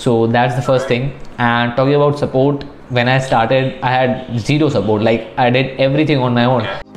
so 0.00 0.26
that's 0.26 0.54
the 0.56 0.62
first 0.62 0.88
thing. 0.88 1.12
And 1.38 1.76
talking 1.76 1.94
about 1.94 2.18
support 2.18 2.64
when 2.98 3.08
i 3.08 3.18
started 3.18 3.80
i 3.82 3.90
had 3.96 4.38
zero 4.50 4.68
support. 4.68 5.02
Like 5.02 5.26
i 5.46 5.50
did 5.50 5.78
everything 5.88 6.18
on 6.28 6.32
my 6.34 6.44
own 6.44 6.89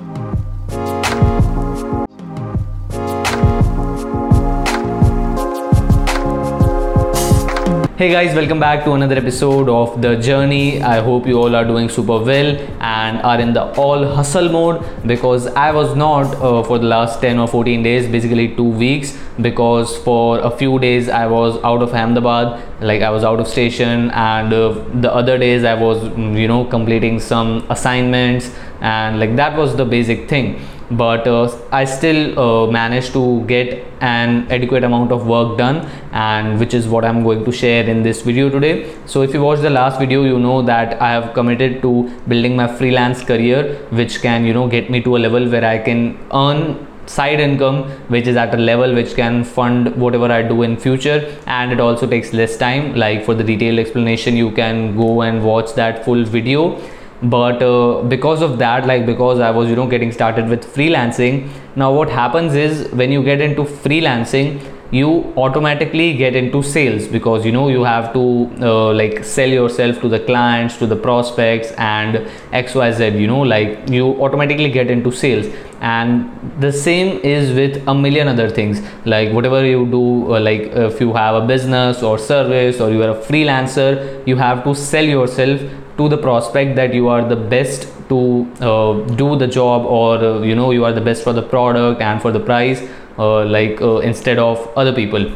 Hey 8.03 8.11
guys, 8.11 8.35
welcome 8.35 8.59
back 8.59 8.83
to 8.83 8.91
another 8.91 9.15
episode 9.15 9.69
of 9.69 10.01
The 10.01 10.17
Journey. 10.17 10.81
I 10.83 10.99
hope 10.99 11.25
you 11.25 11.37
all 11.39 11.55
are 11.55 11.63
doing 11.63 11.87
super 11.87 12.19
well 12.19 12.57
and 12.81 13.21
are 13.21 13.39
in 13.39 13.53
the 13.53 13.63
all 13.75 14.05
hustle 14.05 14.49
mode 14.49 14.83
because 15.07 15.47
I 15.47 15.71
was 15.71 15.95
not 15.95 16.35
uh, 16.35 16.63
for 16.63 16.79
the 16.79 16.85
last 16.85 17.21
10 17.21 17.39
or 17.39 17.47
14 17.47 17.81
days, 17.81 18.09
basically 18.09 18.57
two 18.57 18.67
weeks, 18.67 19.17
because 19.39 19.95
for 19.99 20.39
a 20.39 20.51
few 20.51 20.79
days 20.79 21.07
I 21.07 21.27
was 21.27 21.63
out 21.63 21.81
of 21.81 21.93
Ahmedabad, 21.93 22.61
like 22.81 23.01
I 23.01 23.09
was 23.09 23.23
out 23.23 23.39
of 23.39 23.47
station, 23.47 24.11
and 24.11 24.51
uh, 24.51 24.83
the 24.95 25.09
other 25.09 25.37
days 25.37 25.63
I 25.63 25.73
was, 25.73 25.99
mm, 25.99 26.37
you 26.37 26.49
know, 26.49 26.65
completing 26.65 27.21
some 27.21 27.65
assignments, 27.69 28.53
and 28.81 29.17
like 29.17 29.37
that 29.37 29.57
was 29.57 29.77
the 29.77 29.85
basic 29.85 30.27
thing 30.27 30.59
but 30.91 31.27
uh, 31.27 31.49
I 31.71 31.85
still 31.85 32.39
uh, 32.39 32.71
managed 32.71 33.13
to 33.13 33.43
get 33.45 33.85
an 34.01 34.51
adequate 34.51 34.83
amount 34.83 35.11
of 35.11 35.25
work 35.27 35.57
done 35.57 35.85
and 36.11 36.59
which 36.59 36.73
is 36.73 36.87
what 36.87 37.05
I'm 37.05 37.23
going 37.23 37.45
to 37.45 37.51
share 37.51 37.83
in 37.85 38.03
this 38.03 38.21
video 38.21 38.49
today. 38.49 38.93
So 39.05 39.21
if 39.21 39.33
you 39.33 39.41
watched 39.41 39.61
the 39.61 39.69
last 39.69 39.99
video 39.99 40.23
you 40.23 40.39
know 40.39 40.61
that 40.61 41.01
I 41.01 41.11
have 41.11 41.33
committed 41.33 41.81
to 41.81 42.09
building 42.27 42.55
my 42.55 42.67
freelance 42.67 43.23
career 43.23 43.75
which 43.91 44.21
can 44.21 44.45
you 44.45 44.53
know 44.53 44.67
get 44.67 44.89
me 44.89 45.01
to 45.03 45.17
a 45.17 45.19
level 45.19 45.49
where 45.49 45.65
I 45.65 45.77
can 45.79 46.17
earn 46.33 46.87
side 47.05 47.39
income 47.39 47.83
which 48.07 48.27
is 48.27 48.37
at 48.37 48.53
a 48.53 48.57
level 48.57 48.93
which 48.93 49.13
can 49.13 49.43
fund 49.43 49.93
whatever 49.97 50.31
i 50.31 50.41
do 50.41 50.63
in 50.63 50.77
future. 50.77 51.37
And 51.45 51.71
it 51.71 51.79
also 51.79 52.07
takes 52.07 52.33
less 52.33 52.57
time. 52.57 52.95
Like 52.95 53.25
for 53.25 53.33
the 53.33 53.43
detailed 53.43 53.79
explanation 53.79 54.35
you 54.37 54.51
can 54.51 54.95
go 54.95 55.21
and 55.21 55.43
watch 55.43 55.73
that 55.75 56.05
full 56.05 56.23
video 56.23 56.81
but 57.23 57.61
uh, 57.63 58.01
because 58.03 58.41
of 58.41 58.57
that 58.59 58.85
like 58.85 59.05
because 59.05 59.39
i 59.39 59.49
was 59.49 59.69
you 59.69 59.75
know 59.75 59.87
getting 59.87 60.11
started 60.11 60.47
with 60.49 60.65
freelancing 60.75 61.49
now 61.75 61.93
what 61.93 62.09
happens 62.09 62.53
is 62.53 62.87
when 62.91 63.11
you 63.11 63.23
get 63.23 63.39
into 63.39 63.63
freelancing 63.63 64.61
you 64.93 65.33
automatically 65.37 66.13
get 66.15 66.35
into 66.35 66.61
sales 66.61 67.07
because 67.07 67.43
you 67.45 67.51
know 67.51 67.67
you 67.67 67.83
have 67.83 68.13
to 68.13 68.23
uh, 68.61 68.93
like 68.93 69.23
sell 69.23 69.49
yourself 69.49 69.99
to 70.01 70.07
the 70.07 70.19
clients 70.19 70.77
to 70.77 70.85
the 70.85 70.95
prospects 70.95 71.71
and 71.77 72.17
xyz 72.51 73.19
you 73.19 73.25
know 73.25 73.41
like 73.41 73.89
you 73.89 74.09
automatically 74.21 74.69
get 74.69 74.91
into 74.91 75.11
sales. 75.11 75.47
And 75.81 76.29
the 76.61 76.71
same 76.71 77.19
is 77.25 77.51
with 77.53 77.85
a 77.89 77.93
million 77.93 78.29
other 78.29 78.49
things. 78.49 78.81
Like 79.03 79.33
whatever 79.33 79.65
you 79.65 79.85
do 79.85 80.33
uh, 80.33 80.39
like 80.39 80.61
if 80.61 81.01
you 81.01 81.11
have 81.13 81.35
a 81.43 81.45
business 81.45 82.01
or 82.01 82.17
service 82.17 82.79
or 82.79 82.89
you 82.89 83.03
are 83.03 83.09
a 83.09 83.21
freelancer 83.21 84.25
you 84.25 84.37
have 84.37 84.63
to 84.63 84.73
sell 84.73 85.03
yourself 85.03 85.59
to 85.97 86.09
the 86.09 86.17
prospect 86.17 86.75
that 86.75 86.93
you 86.93 87.07
are 87.07 87.27
the 87.27 87.35
best 87.35 87.87
to 88.09 88.47
uh, 88.59 88.93
do 89.15 89.35
the 89.35 89.47
job 89.47 89.85
or 89.85 90.17
uh, 90.17 90.41
you 90.41 90.55
know 90.55 90.71
you 90.71 90.85
are 90.85 90.93
the 90.93 91.01
best 91.01 91.23
for 91.23 91.33
the 91.33 91.41
product 91.41 92.01
and 92.01 92.21
for 92.21 92.31
the 92.31 92.39
price 92.39 92.81
uh, 93.17 93.45
like 93.45 93.81
uh, 93.81 93.97
instead 93.97 94.39
of 94.39 94.67
other 94.75 94.93
people. 94.93 95.31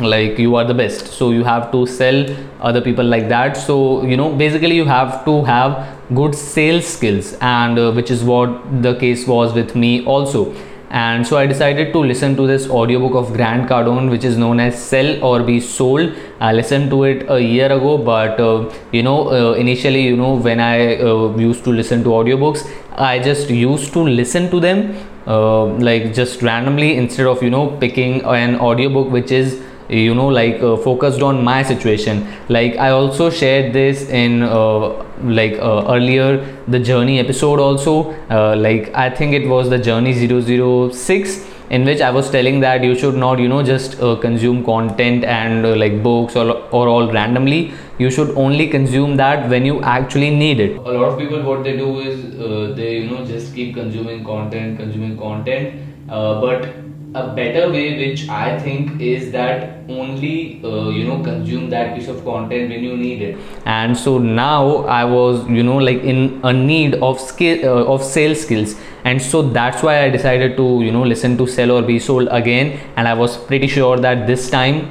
Like 0.00 0.40
you 0.40 0.56
are 0.56 0.64
the 0.64 0.74
best. 0.74 1.06
So 1.06 1.30
you 1.30 1.44
have 1.44 1.70
to 1.70 1.86
sell 1.86 2.26
other 2.60 2.80
people 2.80 3.04
like 3.04 3.28
that. 3.28 3.56
So 3.56 4.04
you 4.04 4.16
know 4.16 4.34
basically 4.34 4.74
you 4.74 4.84
have 4.86 5.24
to 5.24 5.44
have 5.44 5.88
good 6.14 6.34
sales 6.34 6.86
skills 6.86 7.34
and 7.40 7.78
uh, 7.78 7.92
which 7.92 8.10
is 8.10 8.24
what 8.24 8.82
the 8.82 8.96
case 8.96 9.26
was 9.26 9.54
with 9.54 9.76
me 9.76 10.04
also 10.04 10.52
and 10.90 11.26
so 11.26 11.36
I 11.36 11.46
decided 11.46 11.92
to 11.92 11.98
listen 11.98 12.36
to 12.36 12.46
this 12.46 12.68
audiobook 12.68 13.14
of 13.14 13.32
Grant 13.32 13.68
Cardone, 13.68 14.10
which 14.10 14.24
is 14.24 14.36
known 14.36 14.60
as 14.60 14.80
Sell 14.80 15.24
or 15.24 15.42
Be 15.42 15.58
Sold. 15.60 16.12
I 16.40 16.52
listened 16.52 16.90
to 16.90 17.04
it 17.04 17.26
a 17.28 17.40
year 17.40 17.66
ago, 17.66 17.98
but 17.98 18.38
uh, 18.38 18.72
you 18.92 19.02
know, 19.02 19.30
uh, 19.30 19.52
initially, 19.54 20.02
you 20.02 20.16
know, 20.16 20.34
when 20.34 20.60
I 20.60 20.96
uh, 20.96 21.36
used 21.36 21.64
to 21.64 21.70
listen 21.70 22.04
to 22.04 22.10
audiobooks, 22.10 22.70
I 22.96 23.18
just 23.18 23.50
used 23.50 23.92
to 23.94 24.00
listen 24.00 24.50
to 24.50 24.60
them 24.60 24.94
uh, 25.26 25.64
like 25.64 26.12
just 26.14 26.42
randomly 26.42 26.96
instead 26.96 27.26
of 27.26 27.42
you 27.42 27.50
know 27.50 27.68
picking 27.78 28.22
an 28.24 28.60
audiobook 28.60 29.10
which 29.10 29.30
is 29.32 29.62
you 29.88 30.14
know 30.14 30.28
like 30.28 30.60
uh, 30.62 30.76
focused 30.76 31.22
on 31.22 31.42
my 31.42 31.62
situation 31.62 32.26
like 32.48 32.76
i 32.76 32.90
also 32.90 33.30
shared 33.30 33.72
this 33.72 34.08
in 34.08 34.42
uh, 34.42 35.03
like 35.22 35.54
uh, 35.54 35.84
earlier 35.88 36.44
the 36.68 36.78
journey 36.78 37.18
episode 37.18 37.60
also 37.60 38.12
uh, 38.30 38.54
like 38.56 38.92
i 38.94 39.08
think 39.08 39.32
it 39.32 39.48
was 39.48 39.70
the 39.70 39.78
journey 39.78 40.12
006 40.12 41.46
in 41.70 41.84
which 41.84 42.00
i 42.00 42.10
was 42.10 42.30
telling 42.30 42.60
that 42.60 42.82
you 42.84 42.94
should 42.94 43.14
not 43.14 43.38
you 43.38 43.48
know 43.48 43.62
just 43.62 44.00
uh, 44.00 44.16
consume 44.16 44.64
content 44.64 45.24
and 45.24 45.64
uh, 45.64 45.74
like 45.76 46.02
books 46.02 46.36
or, 46.36 46.50
or 46.70 46.88
all 46.88 47.10
randomly. 47.10 47.72
You 47.96 48.10
should 48.10 48.30
only 48.36 48.66
consume 48.68 49.16
that 49.18 49.48
when 49.48 49.64
you 49.64 49.80
actually 49.82 50.30
need 50.30 50.58
it. 50.58 50.76
A 50.76 50.80
lot 50.80 51.04
of 51.04 51.18
people 51.18 51.42
what 51.42 51.62
they 51.62 51.76
do 51.76 52.00
is 52.00 52.76
they 52.76 52.98
you 52.98 53.10
know 53.10 53.24
just 53.24 53.54
keep 53.54 53.74
consuming 53.74 54.24
content 54.24 54.78
consuming 54.78 55.16
content 55.16 55.80
but 56.08 56.83
a 57.14 57.28
better 57.34 57.70
way 57.70 57.84
which 57.98 58.28
i 58.28 58.58
think 58.58 59.00
is 59.00 59.30
that 59.32 59.74
only 59.88 60.60
uh, 60.64 60.88
you 60.88 61.04
know 61.04 61.22
consume 61.22 61.68
that 61.70 61.94
piece 61.96 62.08
of 62.08 62.24
content 62.24 62.70
when 62.70 62.82
you 62.82 62.96
need 62.96 63.22
it. 63.22 63.38
And 63.66 63.96
so 63.96 64.18
now 64.18 64.78
i 64.86 65.04
was 65.04 65.46
you 65.48 65.62
know 65.62 65.76
like 65.76 66.02
in 66.02 66.40
a 66.42 66.52
need 66.52 66.94
of 66.96 67.20
skill 67.20 67.64
uh, 67.64 67.92
of 67.94 68.02
sales 68.02 68.40
skills. 68.40 68.74
And 69.04 69.20
so 69.20 69.42
that's 69.42 69.82
why 69.82 70.02
i 70.02 70.08
decided 70.10 70.56
to 70.56 70.80
you 70.82 70.90
know 70.90 71.02
listen 71.02 71.36
to 71.38 71.46
sell 71.46 71.70
or 71.70 71.82
be 71.82 71.98
sold 71.98 72.28
again. 72.30 72.80
And 72.96 73.06
i 73.06 73.14
was 73.14 73.36
pretty 73.36 73.68
sure 73.68 73.96
that 73.98 74.26
this 74.26 74.50
time 74.50 74.90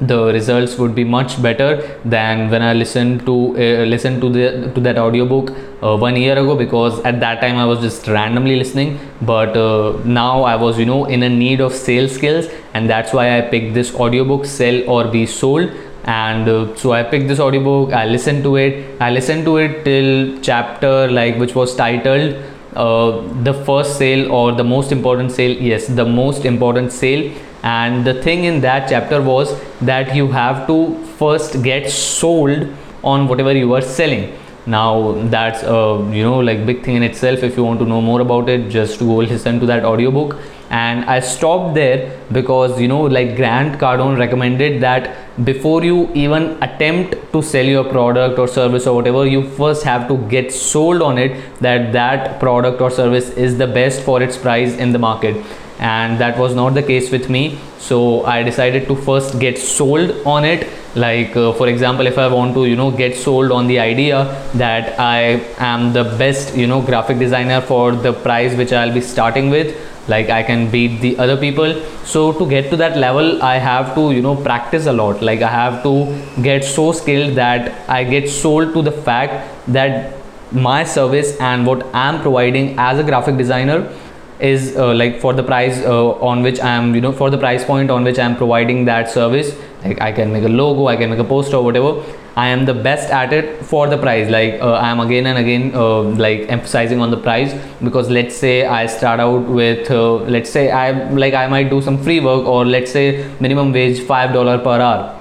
the 0.00 0.32
results 0.32 0.76
would 0.76 0.94
be 0.94 1.04
much 1.04 1.40
better 1.40 1.98
than 2.04 2.50
when 2.50 2.60
I 2.62 2.74
listened 2.74 3.24
to 3.26 3.56
uh, 3.56 3.84
listen 3.84 4.20
to 4.20 4.28
the 4.28 4.70
to 4.74 4.80
that 4.82 4.98
audiobook 4.98 5.50
uh, 5.82 5.96
one 5.96 6.16
year 6.16 6.38
ago 6.38 6.54
because 6.54 7.00
at 7.04 7.20
that 7.20 7.40
time 7.40 7.56
I 7.56 7.64
was 7.64 7.80
just 7.80 8.06
randomly 8.06 8.56
listening. 8.56 8.98
But 9.22 9.56
uh, 9.56 9.98
now 10.04 10.42
I 10.42 10.56
was 10.56 10.78
you 10.78 10.84
know 10.84 11.06
in 11.06 11.22
a 11.22 11.28
need 11.28 11.60
of 11.60 11.72
sales 11.72 12.14
skills 12.14 12.46
and 12.74 12.90
that's 12.90 13.12
why 13.12 13.38
I 13.38 13.40
picked 13.40 13.74
this 13.74 13.94
audiobook 13.94 14.44
sell 14.44 14.82
or 14.88 15.04
be 15.08 15.24
sold. 15.24 15.70
And 16.04 16.48
uh, 16.48 16.76
so 16.76 16.92
I 16.92 17.02
picked 17.02 17.28
this 17.28 17.40
audiobook 17.40 17.92
I 17.92 18.04
listened 18.04 18.42
to 18.44 18.56
it. 18.56 19.00
I 19.00 19.10
listened 19.10 19.46
to 19.46 19.56
it 19.56 19.84
till 19.84 20.40
chapter 20.42 21.10
like 21.10 21.38
which 21.38 21.54
was 21.54 21.74
titled 21.74 22.36
uh, 22.74 23.22
the 23.42 23.54
first 23.64 23.96
sale 23.96 24.30
or 24.30 24.52
the 24.52 24.62
most 24.62 24.92
important 24.92 25.32
sale. 25.32 25.56
Yes 25.56 25.86
the 25.86 26.04
most 26.04 26.44
important 26.44 26.92
sale 26.92 27.32
and 27.66 28.04
the 28.06 28.14
thing 28.22 28.44
in 28.44 28.60
that 28.60 28.88
chapter 28.88 29.20
was 29.20 29.52
that 29.80 30.14
you 30.14 30.26
have 30.28 30.66
to 30.66 30.76
first 31.20 31.62
get 31.62 31.90
sold 31.90 32.68
on 33.02 33.26
whatever 33.28 33.52
you 33.52 33.72
are 33.74 33.80
selling. 33.80 34.38
Now 34.66 35.12
that's 35.34 35.62
a 35.62 35.80
you 36.12 36.22
know 36.22 36.38
like 36.38 36.66
big 36.66 36.84
thing 36.84 36.96
in 36.96 37.02
itself 37.02 37.42
if 37.48 37.56
you 37.56 37.64
want 37.64 37.80
to 37.80 37.86
know 37.86 38.00
more 38.00 38.20
about 38.20 38.48
it 38.48 38.68
just 38.68 39.00
go 39.00 39.16
listen 39.16 39.58
to 39.60 39.66
that 39.66 39.84
audiobook. 39.84 40.38
And 40.76 41.04
i 41.14 41.18
stopped 41.32 41.74
there 41.74 41.98
because 42.36 42.80
you 42.80 42.88
know 42.92 43.02
like 43.16 43.36
grant 43.36 43.78
cardone 43.82 44.16
recommended 44.18 44.80
that 44.86 45.10
before 45.50 45.82
you 45.84 46.08
even 46.22 46.48
attempt 46.62 47.14
to 47.34 47.42
sell 47.50 47.64
your 47.74 47.84
product 47.84 48.40
or 48.44 48.48
service 48.48 48.88
or 48.88 48.96
whatever 48.96 49.26
you 49.34 49.44
first 49.60 49.84
have 49.84 50.08
to 50.08 50.16
get 50.34 50.50
sold 50.52 51.02
on 51.10 51.18
it 51.26 51.38
that 51.60 51.92
that 51.92 52.40
product 52.40 52.80
or 52.80 52.90
service 52.90 53.30
is 53.46 53.56
the 53.58 53.70
best 53.78 54.02
for 54.02 54.20
its 54.20 54.36
price 54.48 54.76
in 54.86 54.92
the 54.98 54.98
market 54.98 55.46
and 55.78 56.18
that 56.18 56.38
was 56.38 56.54
not 56.54 56.74
the 56.74 56.82
case 56.82 57.10
with 57.10 57.28
me. 57.28 57.58
So 57.78 58.24
i 58.24 58.42
decided 58.42 58.88
to 58.88 58.96
first 58.96 59.38
get 59.38 59.58
sold 59.58 60.10
on 60.26 60.44
it. 60.44 60.68
Like 60.94 61.36
uh, 61.36 61.52
for 61.52 61.68
example 61.68 62.06
if 62.06 62.18
i 62.18 62.26
want 62.26 62.54
to 62.54 62.64
you 62.64 62.76
know 62.76 62.90
get 62.90 63.16
sold 63.16 63.52
on 63.52 63.66
the 63.66 63.78
idea 63.78 64.24
that 64.54 64.98
i 64.98 65.18
am 65.58 65.92
the 65.92 66.04
best 66.22 66.56
you 66.56 66.66
know 66.66 66.80
graphic 66.80 67.18
designer 67.18 67.60
for 67.60 67.92
the 67.92 68.12
price 68.14 68.56
which 68.56 68.72
i'll 68.72 68.94
be 68.94 69.02
starting 69.02 69.50
with 69.50 69.76
like 70.08 70.30
i 70.30 70.42
can 70.42 70.70
beat 70.70 71.00
the 71.00 71.18
other 71.18 71.36
people. 71.36 71.74
So 72.04 72.32
to 72.32 72.48
get 72.48 72.70
to 72.70 72.76
that 72.76 72.96
level 72.96 73.42
i 73.42 73.56
have 73.58 73.94
to 73.96 74.12
you 74.12 74.22
know 74.22 74.36
practice 74.36 74.86
a 74.86 74.92
lot. 74.92 75.22
Like 75.22 75.42
i 75.42 75.50
have 75.50 75.82
to 75.82 75.94
get 76.42 76.64
so 76.64 76.92
skilled 76.92 77.34
that 77.36 77.88
i 77.88 78.02
get 78.04 78.30
sold 78.30 78.72
to 78.74 78.82
the 78.82 78.92
fact 78.92 79.72
that 79.72 80.14
my 80.52 80.84
service 80.84 81.36
and 81.40 81.66
what 81.66 81.84
i'm 81.92 82.20
providing 82.22 82.78
as 82.78 82.98
a 83.00 83.02
graphic 83.02 83.36
designer 83.36 83.92
is 84.40 84.76
uh, 84.76 84.92
like 84.94 85.20
for 85.20 85.32
the 85.32 85.42
price 85.42 85.78
uh, 85.84 86.10
on 86.30 86.42
which 86.42 86.60
i 86.60 86.68
am 86.68 86.94
you 86.94 87.00
know 87.00 87.12
for 87.12 87.30
the 87.30 87.38
price 87.38 87.64
point 87.64 87.90
on 87.90 88.04
which 88.04 88.18
i 88.18 88.24
am 88.24 88.36
providing 88.36 88.84
that 88.84 89.10
service 89.10 89.56
like 89.84 90.00
i 90.00 90.12
can 90.12 90.32
make 90.32 90.44
a 90.44 90.48
logo 90.48 90.86
i 90.88 90.96
can 90.96 91.10
make 91.10 91.18
a 91.18 91.24
poster 91.24 91.56
or 91.56 91.64
whatever 91.64 92.02
i 92.36 92.46
am 92.48 92.64
the 92.66 92.74
best 92.74 93.10
at 93.10 93.32
it 93.32 93.64
for 93.64 93.88
the 93.88 93.96
price. 93.96 94.30
Like 94.30 94.60
uh, 94.60 94.72
i 94.72 94.90
am 94.90 95.00
again 95.00 95.26
and 95.26 95.38
again 95.38 95.74
uh, 95.74 96.00
like 96.24 96.40
emphasizing 96.48 97.00
on 97.00 97.10
the 97.10 97.16
price 97.16 97.54
because 97.82 98.10
let's 98.10 98.36
say 98.36 98.66
i 98.66 98.84
start 98.86 99.20
out 99.20 99.48
with 99.48 99.90
uh, 99.90 100.16
let's 100.36 100.50
say 100.50 100.70
i 100.70 100.90
like 101.24 101.34
i 101.34 101.46
might 101.46 101.70
do 101.70 101.80
some 101.80 101.96
free 102.02 102.20
work 102.20 102.46
or 102.46 102.64
let's 102.66 102.92
say 102.92 103.26
minimum 103.40 103.72
wage 103.72 104.00
five 104.00 104.32
dollar 104.32 104.58
per 104.58 104.80
hour. 104.80 105.18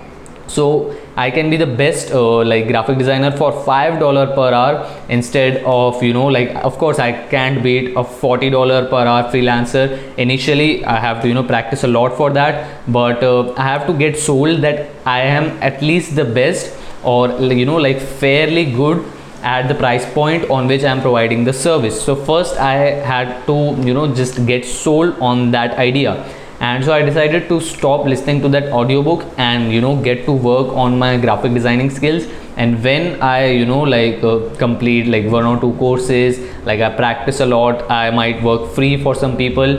So 0.47 0.95
i 1.23 1.31
can 1.31 1.49
be 1.49 1.57
the 1.57 1.65
best 1.81 2.11
uh, 2.11 2.43
like 2.51 2.67
graphic 2.67 2.97
designer 2.97 3.31
for 3.31 3.51
five 3.63 3.99
dollar 3.99 4.25
per 4.35 4.51
hour 4.53 4.85
instead 5.09 5.63
of 5.65 6.01
you 6.03 6.13
know 6.13 6.25
like 6.25 6.53
of 6.69 6.77
course 6.77 6.99
i 6.99 7.11
can't 7.33 7.63
beat 7.63 7.93
a 7.95 8.03
40 8.03 8.49
dollar 8.49 8.85
per 8.87 9.05
hour 9.05 9.23
freelancer. 9.31 9.85
Initially 10.17 10.83
i 10.85 10.99
have 10.99 11.21
to 11.21 11.27
you 11.27 11.33
know 11.33 11.43
practice 11.43 11.83
a 11.83 11.87
lot 11.87 12.17
for 12.17 12.31
that 12.31 12.81
but 12.87 13.23
uh, 13.23 13.53
i 13.53 13.63
have 13.63 13.87
to 13.87 13.93
get 13.93 14.17
sold 14.17 14.61
that 14.61 14.89
i 15.05 15.19
am 15.21 15.45
at 15.61 15.81
least 15.81 16.15
the 16.15 16.25
best 16.25 16.75
or 17.03 17.29
you 17.61 17.65
know 17.65 17.77
like 17.77 17.99
fairly 17.99 18.65
good 18.71 19.05
at 19.43 19.67
the 19.67 19.75
price 19.75 20.05
point 20.13 20.49
on 20.49 20.67
which 20.67 20.83
i'm 20.83 21.01
providing 21.01 21.43
the 21.43 21.53
service. 21.53 22.01
So 22.03 22.15
first 22.15 22.57
i 22.57 22.73
had 23.11 23.45
to 23.45 23.53
you 23.87 23.93
know 23.93 24.13
just 24.13 24.45
get 24.45 24.65
sold 24.65 25.17
on 25.19 25.51
that 25.51 25.77
idea 25.77 26.25
and 26.59 26.85
so 26.85 26.93
i 26.93 27.01
decided 27.01 27.47
to 27.49 27.59
stop 27.59 28.05
listening 28.05 28.41
to 28.41 28.47
that 28.47 28.71
audiobook 28.71 29.25
and 29.37 29.71
you 29.73 29.81
know 29.81 29.95
get 30.01 30.25
to 30.25 30.31
work 30.31 30.67
on 30.73 30.97
my 30.97 31.17
graphic 31.17 31.53
designing 31.53 31.89
skills. 31.89 32.25
And 32.57 32.81
when 32.81 33.21
i 33.21 33.47
you 33.47 33.65
know 33.65 33.81
like 33.81 34.23
uh, 34.23 34.39
complete 34.57 35.07
like 35.07 35.25
one 35.29 35.45
or 35.45 35.59
two 35.59 35.73
courses 35.73 36.39
like 36.65 36.79
i 36.79 36.89
practice 36.89 37.41
a 37.41 37.45
lot 37.45 37.91
i 37.91 38.09
might 38.09 38.41
work 38.41 38.71
free 38.73 38.95
for 39.03 39.13
some 39.13 39.35
people 39.35 39.75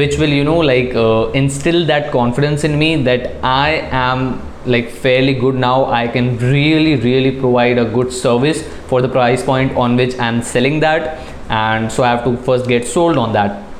which 0.00 0.18
will 0.18 0.28
you 0.28 0.44
know 0.44 0.58
like 0.58 0.94
uh, 0.94 1.30
instill 1.30 1.84
that 1.86 2.12
confidence 2.12 2.62
in 2.62 2.78
me 2.78 3.02
that 3.02 3.34
i 3.42 3.70
am 3.90 4.40
like 4.64 4.90
fairly 4.90 5.34
good 5.34 5.56
now. 5.56 5.86
I 5.86 6.06
can 6.06 6.38
really 6.38 6.94
really 6.94 7.32
provide 7.40 7.78
a 7.78 7.84
good 7.84 8.12
service 8.12 8.62
for 8.86 9.02
the 9.02 9.08
price 9.08 9.42
point 9.42 9.76
on 9.76 9.96
which 9.96 10.16
i'm 10.20 10.40
selling 10.40 10.78
that. 10.80 11.18
And 11.48 11.90
so 11.90 12.04
i 12.04 12.10
have 12.10 12.24
to 12.24 12.36
first 12.36 12.68
get 12.68 12.86
sold 12.86 13.18
on 13.18 13.32
that 13.32 13.71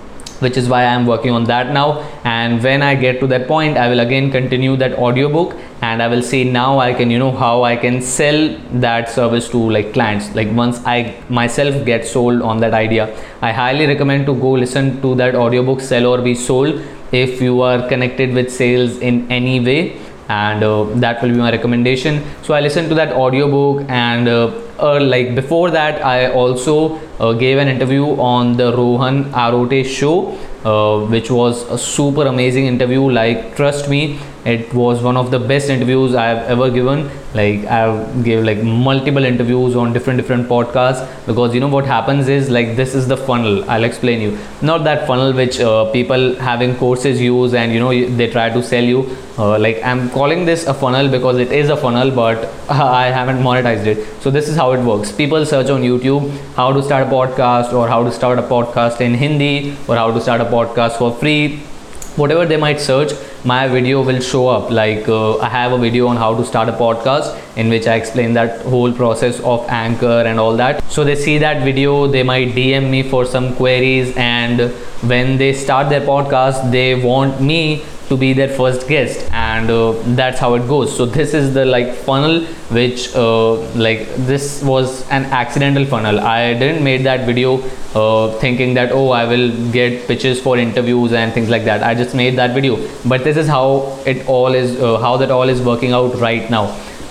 which 0.42 0.56
is 0.56 0.68
why 0.68 0.80
I 0.80 0.92
am 0.92 1.06
working 1.06 1.32
on 1.32 1.44
that 1.44 1.72
now. 1.72 2.00
And 2.24 2.62
when 2.62 2.82
I 2.82 2.94
get 2.94 3.20
to 3.20 3.26
that 3.28 3.46
point 3.48 3.76
I 3.76 3.88
will 3.88 4.00
again 4.00 4.30
continue 4.30 4.76
that 4.76 4.98
audiobook 4.98 5.56
and 5.80 6.02
I 6.02 6.08
will 6.08 6.22
see 6.22 6.44
now 6.44 6.78
I 6.78 6.92
can 6.94 7.10
you 7.10 7.18
know 7.18 7.32
how 7.32 7.62
I 7.62 7.76
can 7.76 8.00
sell 8.02 8.48
that 8.86 9.08
service 9.08 9.48
to 9.50 9.58
like 9.58 9.92
clients. 9.92 10.34
Like 10.34 10.52
once 10.52 10.80
I 10.84 11.16
myself 11.28 11.84
get 11.84 12.06
sold 12.06 12.42
on 12.42 12.58
that 12.60 12.74
idea 12.74 13.08
I 13.40 13.52
highly 13.52 13.86
recommend 13.86 14.26
to 14.26 14.34
go 14.34 14.50
listen 14.52 15.00
to 15.02 15.14
that 15.16 15.34
audiobook 15.34 15.80
sell 15.80 16.06
or 16.06 16.20
be 16.20 16.34
sold 16.34 16.82
if 17.12 17.40
you 17.40 17.60
are 17.60 17.88
connected 17.88 18.32
with 18.32 18.50
sales 18.50 18.98
in 18.98 19.30
any 19.30 19.60
way. 19.60 20.00
And 20.28 20.62
uh, 20.64 20.84
that 21.04 21.20
will 21.22 21.30
be 21.30 21.36
my 21.36 21.50
recommendation. 21.50 22.22
So 22.42 22.54
i 22.54 22.60
listened 22.60 22.88
to 22.88 22.94
that 22.94 23.12
audiobook 23.12 23.84
and 23.88 24.28
uh, 24.28 24.52
uh, 24.78 25.00
like 25.00 25.34
before 25.34 25.70
that 25.70 26.04
i 26.04 26.30
also 26.32 26.98
uh, 27.22 27.32
gave 27.32 27.58
an 27.58 27.69
interview 27.69 28.06
on 28.32 28.56
the 28.60 28.69
rohan 28.76 29.24
arote 29.44 29.80
show 29.98 30.16
uh, 30.64 31.00
which 31.06 31.30
was 31.30 31.62
a 31.70 31.78
super 31.78 32.26
amazing 32.26 32.66
interview. 32.66 33.10
Like 33.10 33.56
trust 33.56 33.88
me 33.88 34.19
it 34.44 34.72
was 34.74 35.02
one 35.02 35.16
of 35.16 35.30
the 35.30 35.38
best 35.38 35.70
interviews 35.70 36.14
i've 36.14 36.38
ever 36.54 36.68
given. 36.70 37.10
Like 37.34 37.64
i've 37.64 38.24
gave 38.24 38.42
like 38.44 38.62
multiple 38.62 39.24
interviews 39.24 39.76
on 39.76 39.92
different 39.92 40.18
different 40.18 40.48
podcasts. 40.48 41.06
Because 41.26 41.54
you 41.54 41.60
know 41.60 41.68
what 41.68 41.86
happens 41.86 42.28
is 42.28 42.50
like 42.50 42.74
this 42.76 42.94
is 42.94 43.06
the 43.06 43.16
funnel. 43.16 43.70
I'll 43.70 43.84
explain 43.84 44.20
you. 44.20 44.36
Not 44.60 44.84
that 44.84 45.06
funnel 45.06 45.32
which 45.32 45.60
uh, 45.60 45.90
people 45.92 46.34
having 46.36 46.76
courses 46.76 47.20
use 47.20 47.54
and 47.54 47.72
you 47.72 47.78
know 47.78 47.92
they 48.16 48.30
try 48.30 48.50
to 48.50 48.62
sell 48.62 48.82
you. 48.82 49.16
Uh, 49.38 49.58
like 49.58 49.82
i'm 49.82 50.10
calling 50.10 50.44
this 50.44 50.66
a 50.66 50.74
funnel 50.74 51.08
because 51.08 51.38
it 51.38 51.50
is 51.50 51.70
a 51.70 51.76
funnel 51.76 52.10
but 52.10 52.44
i 52.68 53.06
haven't 53.06 53.42
monetized 53.42 53.86
it. 53.86 54.06
So 54.22 54.30
this 54.30 54.48
is 54.48 54.56
how 54.56 54.72
it 54.72 54.80
works. 54.80 55.12
People 55.12 55.46
search 55.46 55.70
on 55.70 55.82
youtube 55.82 56.30
how 56.54 56.72
to 56.72 56.82
start 56.82 57.06
a 57.06 57.10
podcast 57.10 57.72
or 57.72 57.88
how 57.88 58.04
to 58.04 58.12
start 58.12 58.38
a 58.38 58.42
podcast 58.42 59.00
in 59.00 59.14
hindi 59.14 59.76
or 59.88 59.96
how 59.96 60.12
to 60.12 60.20
start 60.20 60.40
a 60.40 60.44
podcast 60.44 60.98
for 60.98 61.14
free 61.14 61.62
whatever 62.17 62.47
they 62.47 62.56
might 62.56 62.81
search 62.81 63.12
my 63.44 63.67
video 63.67 64.03
will 64.03 64.20
show 64.20 64.49
up. 64.49 64.70
Like 64.70 65.09
uh, 65.09 65.38
i 65.38 65.49
have 65.49 65.73
a 65.73 65.79
video 65.79 66.06
on 66.06 66.17
how 66.17 66.35
to 66.37 66.44
start 66.44 66.69
a 66.69 66.73
podcast 66.73 67.38
in 67.56 67.69
which 67.69 67.87
i 67.87 67.94
explain 67.94 68.35
that 68.35 68.61
whole 68.62 68.93
process 68.93 69.41
of 69.41 69.67
anchor 69.69 70.23
and 70.26 70.38
all 70.38 70.56
that. 70.56 70.82
So 70.91 71.05
they 71.05 71.17
see 71.17 71.38
that 71.38 71.64
video 71.64 72.06
they 72.06 72.23
might 72.23 72.49
dm 72.49 72.91
me 72.91 73.03
for 73.03 73.25
some 73.25 73.55
queries 73.56 74.14
and 74.17 74.70
when 75.12 75.37
they 75.38 75.53
start 75.53 75.88
their 75.88 76.03
podcast 76.03 76.70
they 76.70 76.94
want 76.94 77.41
me 77.41 77.85
to 78.12 78.17
be 78.23 78.32
their 78.38 78.53
first 78.61 78.88
guest 78.88 79.31
and 79.32 79.70
uh, 79.70 79.93
that's 80.20 80.38
how 80.38 80.55
it 80.55 80.67
goes. 80.69 80.97
So 80.97 81.06
this 81.06 81.35
is 81.35 81.55
the 81.55 81.64
like 81.64 81.94
funnel 82.09 82.44
which 82.79 83.14
uh, 83.14 83.53
like 83.87 84.03
this 84.31 84.62
was 84.62 85.09
an 85.11 85.25
accidental 85.43 85.87
funnel. 85.87 86.20
I 86.20 86.55
didn't 86.55 86.85
made 86.85 87.05
that 87.05 87.26
video 87.26 87.50
uh, 87.94 88.32
thinking 88.44 88.75
that 88.75 88.93
oh 88.93 89.09
i 89.11 89.25
will 89.32 89.49
get 89.73 90.06
pitches 90.06 90.41
for 90.47 90.56
interviews 90.59 91.12
and 91.12 91.32
things 91.32 91.50
like 91.56 91.64
that. 91.64 91.82
I 91.82 91.94
just 91.94 92.14
made 92.14 92.37
that 92.37 92.55
video. 92.55 92.79
But 93.05 93.25
this 93.25 93.37
is 93.37 93.49
how 93.56 93.99
it 94.06 94.26
all 94.26 94.55
is 94.62 94.81
uh, 94.81 94.99
how 94.99 95.17
that 95.25 95.31
all 95.31 95.49
is 95.56 95.61
working 95.73 95.93
out 95.93 96.19
right 96.29 96.50
now. 96.59 96.64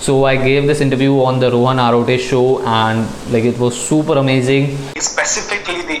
So 0.06 0.24
i 0.24 0.36
gave 0.36 0.66
this 0.66 0.80
interview 0.86 1.18
on 1.24 1.38
the 1.42 1.50
rohan 1.56 1.82
arote 1.88 2.16
show 2.28 2.46
and 2.76 3.32
like 3.34 3.44
it 3.52 3.58
was 3.66 3.80
super 3.90 4.18
amazing. 4.24 4.76
Specifically 5.10 5.91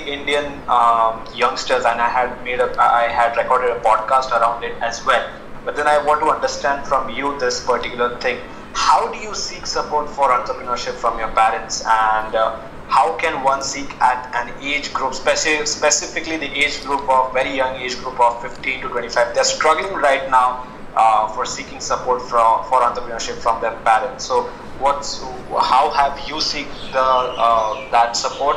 indian 0.42 0.68
um, 0.68 1.24
youngsters 1.34 1.84
and 1.84 2.00
i 2.00 2.08
had 2.08 2.42
made 2.44 2.60
a 2.60 2.68
i 2.80 3.08
had 3.20 3.36
recorded 3.36 3.70
a 3.70 3.80
podcast 3.80 4.30
around 4.40 4.64
it 4.64 4.74
as 4.80 5.04
well. 5.04 5.28
But 5.64 5.76
then 5.76 5.86
i 5.86 5.98
want 6.04 6.20
to 6.20 6.30
understand 6.30 6.86
from 6.86 7.10
you 7.10 7.38
this 7.38 7.64
particular 7.64 8.18
thing. 8.18 8.38
How 8.74 9.12
do 9.12 9.18
you 9.18 9.34
seek 9.34 9.66
support 9.66 10.08
for 10.10 10.30
entrepreneurship 10.30 10.94
from 10.94 11.18
your 11.18 11.28
parents? 11.28 11.82
And 11.86 12.34
uh, 12.34 12.60
how 12.88 13.16
can 13.16 13.42
one 13.44 13.62
seek 13.62 13.92
at 14.00 14.34
an 14.34 14.52
age 14.62 14.92
group 14.92 15.12
speci- 15.12 15.66
specifically 15.66 16.36
the 16.36 16.50
age 16.64 16.82
group 16.84 17.08
of 17.08 17.32
very 17.32 17.54
young 17.56 17.76
age 17.76 17.96
group 17.98 18.18
of 18.20 18.42
15 18.42 18.82
to 18.82 18.88
25 18.88 19.34
they're 19.34 19.44
struggling 19.44 19.94
right 19.94 20.28
now 20.30 20.66
uh, 20.96 21.28
for 21.28 21.44
seeking 21.46 21.80
support 21.80 22.20
from 22.22 22.64
for 22.64 22.80
entrepreneurship 22.80 23.36
from 23.36 23.60
their 23.60 23.76
parents. 23.90 24.24
So, 24.24 24.42
what's 24.78 25.22
how 25.70 25.90
have 25.90 26.28
you 26.28 26.40
seek 26.40 26.68
the 26.92 27.00
uh, 27.00 27.90
that 27.90 28.16
support, 28.16 28.56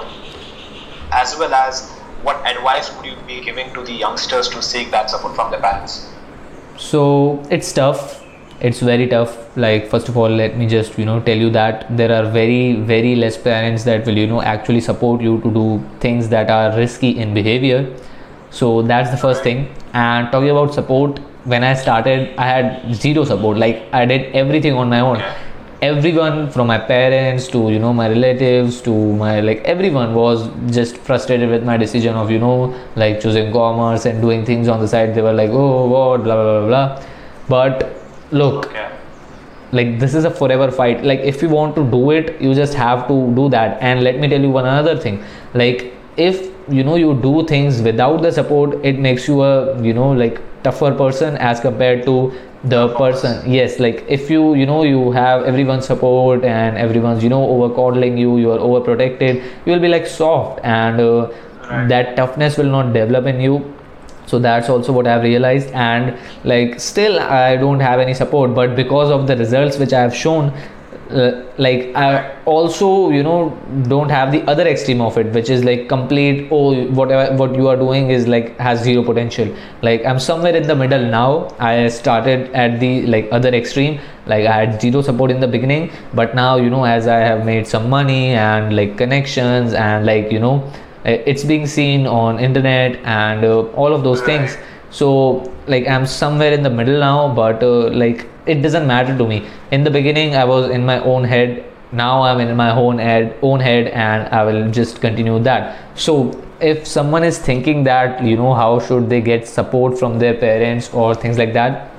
as 1.21 1.37
well 1.37 1.53
as 1.53 1.89
what 2.23 2.45
advice 2.51 2.91
would 2.95 3.05
you 3.05 3.15
be 3.27 3.39
giving 3.41 3.73
to 3.73 3.83
the 3.83 3.93
youngsters 3.93 4.49
to 4.49 4.61
seek 4.61 4.91
that 4.91 5.09
support 5.09 5.35
from 5.35 5.51
their 5.51 5.61
parents? 5.61 6.09
So 6.77 7.43
it's 7.49 7.71
tough. 7.71 8.23
It's 8.61 8.79
very 8.79 9.07
tough. 9.07 9.35
Like 9.57 9.89
first 9.89 10.09
of 10.09 10.17
all, 10.17 10.29
let 10.29 10.57
me 10.57 10.67
just 10.67 10.97
you 10.97 11.05
know 11.05 11.19
tell 11.21 11.37
you 11.37 11.49
that 11.51 11.85
there 11.97 12.11
are 12.17 12.25
very 12.31 12.73
very 12.91 13.15
less 13.15 13.37
parents 13.37 13.83
that 13.83 14.05
will 14.05 14.17
you 14.17 14.27
know 14.27 14.41
actually 14.41 14.81
support 14.81 15.21
you 15.21 15.39
to 15.41 15.53
do 15.59 15.65
things 15.99 16.29
that 16.35 16.49
are 16.49 16.75
risky 16.77 17.17
in 17.25 17.33
behavior. 17.33 17.79
So 18.49 18.81
that's 18.81 19.11
the 19.11 19.17
first 19.17 19.43
thing. 19.43 19.67
And 19.93 20.31
talking 20.31 20.49
about 20.49 20.73
support, 20.73 21.19
when 21.43 21.63
I 21.63 21.73
started, 21.75 22.37
I 22.37 22.47
had 22.47 22.95
zero 22.95 23.25
support. 23.25 23.57
Like 23.57 23.83
I 23.93 24.05
did 24.05 24.33
everything 24.43 24.73
on 24.73 24.89
my 24.89 25.01
own. 25.01 25.23
Everyone 25.85 26.49
from 26.49 26.67
my 26.67 26.77
parents 26.79 27.47
to 27.53 27.59
you 27.71 27.79
know 27.79 27.93
my 27.93 28.07
relatives 28.09 28.81
to 28.83 28.91
my 29.17 29.33
like 29.47 29.59
everyone 29.73 30.13
was 30.15 30.47
just 30.77 30.97
frustrated 31.09 31.49
with 31.49 31.63
my 31.69 31.75
decision 31.77 32.15
of 32.21 32.31
you 32.31 32.39
know 32.39 32.73
like 32.95 33.19
choosing 33.25 33.51
commerce 33.51 34.05
and 34.05 34.21
doing 34.21 34.45
things 34.45 34.67
on 34.67 34.79
the 34.79 34.87
side. 34.87 35.13
They 35.13 35.21
were 35.21 35.33
like, 35.33 35.51
oh 35.51 35.85
what 35.87 36.23
blah 36.23 36.37
blah 36.41 36.59
blah 36.59 36.67
blah. 36.67 37.03
But 37.49 38.01
look, 38.31 38.73
like 39.73 39.99
this 39.99 40.15
is 40.15 40.25
a 40.25 40.31
forever 40.31 40.71
fight. 40.71 41.03
Like 41.03 41.19
if 41.19 41.43
you 41.43 41.49
want 41.49 41.75
to 41.75 41.83
do 41.91 42.09
it, 42.11 42.41
you 42.41 42.55
just 42.55 42.73
have 42.73 43.07
to 43.09 43.19
do 43.35 43.47
that. 43.49 43.77
And 43.81 44.03
let 44.03 44.19
me 44.19 44.27
tell 44.27 44.41
you 44.41 44.49
one 44.49 44.65
another 44.65 44.97
thing. 44.97 45.23
Like 45.53 45.93
if 46.17 46.51
you 46.67 46.83
know 46.83 46.95
you 46.95 47.13
do 47.21 47.45
things 47.45 47.81
without 47.81 48.23
the 48.23 48.31
support, 48.31 48.83
it 48.83 48.97
makes 48.97 49.27
you 49.27 49.41
a 49.43 49.79
you 49.83 49.93
know 49.93 50.11
like 50.23 50.41
tougher 50.63 50.95
person 51.05 51.37
as 51.37 51.59
compared 51.59 52.05
to 52.05 52.17
the 52.73 52.87
person 52.95 53.47
yes 53.49 53.79
like 53.79 54.03
if 54.07 54.29
you 54.29 54.55
you 54.55 54.65
know 54.65 54.83
you 54.83 55.11
have 55.11 55.43
everyone's 55.43 55.85
support 55.85 56.43
and 56.43 56.77
everyone's 56.77 57.23
you 57.23 57.29
know 57.29 57.43
over 57.47 57.73
coddling 57.75 58.17
you 58.17 58.37
you 58.37 58.51
are 58.51 58.57
overprotected 58.57 59.43
you 59.65 59.71
will 59.71 59.79
be 59.79 59.87
like 59.87 60.07
soft 60.07 60.59
and 60.63 60.99
uh, 60.99 61.29
right. 61.69 61.87
that 61.87 62.15
toughness 62.15 62.57
will 62.57 62.71
not 62.77 62.91
develop 62.91 63.27
in 63.27 63.39
you 63.39 63.73
so 64.25 64.39
that's 64.39 64.67
also 64.67 64.91
what 64.91 65.05
i've 65.05 65.21
realized 65.21 65.69
and 65.73 66.17
like 66.43 66.79
still 66.79 67.19
i 67.19 67.55
don't 67.55 67.79
have 67.79 67.99
any 67.99 68.15
support 68.15 68.55
but 68.55 68.75
because 68.75 69.11
of 69.11 69.27
the 69.27 69.37
results 69.37 69.77
which 69.77 69.93
i 69.93 70.01
have 70.01 70.15
shown 70.15 70.51
uh, 71.11 71.43
like 71.57 71.95
I 71.95 72.35
also 72.45 73.09
you 73.11 73.21
know 73.21 73.49
don't 73.87 74.09
have 74.09 74.31
the 74.31 74.41
other 74.49 74.67
extreme 74.67 75.01
of 75.01 75.17
it 75.17 75.27
which 75.33 75.49
is 75.49 75.63
like 75.63 75.87
complete 75.87 76.47
oh 76.51 76.85
whatever 76.99 77.35
what 77.35 77.55
you 77.55 77.67
are 77.67 77.75
doing 77.75 78.09
is 78.09 78.27
like 78.27 78.57
has 78.57 78.81
zero 78.81 79.03
potential. 79.03 79.55
Like 79.81 80.03
I'm 80.05 80.19
somewhere 80.19 80.55
in 80.55 80.67
the 80.67 80.75
middle 80.75 81.05
now. 81.05 81.49
I 81.59 81.87
started 81.89 82.51
at 82.53 82.79
the 82.79 83.05
like 83.05 83.27
other 83.31 83.49
extreme. 83.49 83.99
Like 84.25 84.47
I 84.47 84.65
had 84.65 84.81
zero 84.81 85.01
support 85.01 85.29
in 85.29 85.39
the 85.39 85.47
beginning 85.47 85.91
but 86.13 86.33
now 86.33 86.55
you 86.55 86.69
know 86.69 86.85
as 86.85 87.07
I 87.07 87.19
have 87.19 87.45
made 87.45 87.67
some 87.67 87.89
money 87.89 88.29
and 88.29 88.75
like 88.75 88.97
connections 88.97 89.73
and 89.73 90.05
like 90.05 90.31
you 90.31 90.39
know 90.39 90.71
it's 91.05 91.43
being 91.43 91.67
seen 91.67 92.07
on 92.07 92.39
internet 92.39 92.95
and 93.05 93.45
uh, 93.45 93.61
all 93.73 93.93
of 93.93 94.03
those 94.03 94.21
things. 94.21 94.57
So 94.89 95.53
like 95.67 95.87
I'm 95.87 96.07
somewhere 96.07 96.51
in 96.51 96.63
the 96.63 96.69
middle 96.69 96.99
now 96.99 97.33
but 97.33 97.61
uh, 97.61 97.89
like 97.89 98.27
it 98.45 98.61
doesn't 98.61 98.87
matter 98.87 99.17
to 99.17 99.27
me 99.27 99.45
in 99.71 99.83
the 99.83 99.89
beginning 99.89 100.35
i 100.35 100.43
was 100.43 100.69
in 100.69 100.85
my 100.85 100.99
own 100.99 101.23
head 101.23 101.63
now 101.91 102.21
i'm 102.23 102.39
in 102.39 102.55
my 102.55 102.71
own 102.71 102.97
head 102.97 103.35
own 103.41 103.59
head 103.59 103.87
and 103.87 104.27
i 104.33 104.43
will 104.43 104.69
just 104.71 105.01
continue 105.01 105.39
that 105.39 105.77
so 105.95 106.15
if 106.61 106.87
someone 106.87 107.23
is 107.23 107.37
thinking 107.37 107.83
that 107.83 108.23
you 108.23 108.35
know 108.37 108.53
how 108.53 108.79
should 108.79 109.09
they 109.09 109.21
get 109.21 109.47
support 109.47 109.97
from 109.97 110.17
their 110.19 110.33
parents 110.33 110.93
or 110.93 111.13
things 111.13 111.37
like 111.37 111.53
that 111.53 111.91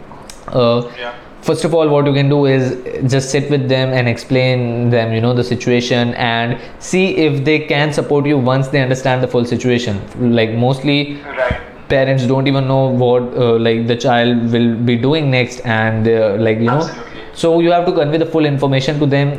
uh, 0.48 0.90
yeah. 0.98 1.14
first 1.42 1.64
of 1.64 1.74
all 1.74 1.88
what 1.88 2.06
you 2.06 2.12
can 2.12 2.28
do 2.28 2.46
is 2.46 3.10
just 3.10 3.30
sit 3.30 3.50
with 3.50 3.68
them 3.68 3.90
and 3.90 4.08
explain 4.08 4.90
them 4.90 5.12
you 5.12 5.20
know 5.20 5.34
the 5.34 5.44
situation 5.44 6.14
and 6.14 6.58
see 6.78 7.16
if 7.16 7.44
they 7.44 7.58
can 7.58 7.92
support 7.92 8.26
you 8.26 8.38
once 8.38 8.68
they 8.68 8.80
understand 8.80 9.22
the 9.22 9.28
full 9.28 9.44
situation 9.44 10.00
like 10.34 10.50
mostly 10.52 11.20
Right. 11.22 11.65
Parents 11.88 12.26
don't 12.26 12.46
even 12.46 12.66
know 12.68 12.86
what 12.88 13.22
uh, 13.36 13.58
like 13.58 13.86
the 13.86 13.96
child 13.96 14.52
will 14.52 14.74
be 14.74 14.96
doing 14.96 15.30
next 15.30 15.60
and 15.60 16.08
uh, 16.08 16.36
like 16.38 16.58
you 16.58 16.66
know. 16.66 16.88
So 17.34 17.60
you 17.60 17.70
have 17.70 17.86
to 17.86 17.92
convey 17.92 18.18
the 18.18 18.26
full 18.26 18.46
information 18.46 18.98
to 18.98 19.06
them 19.06 19.38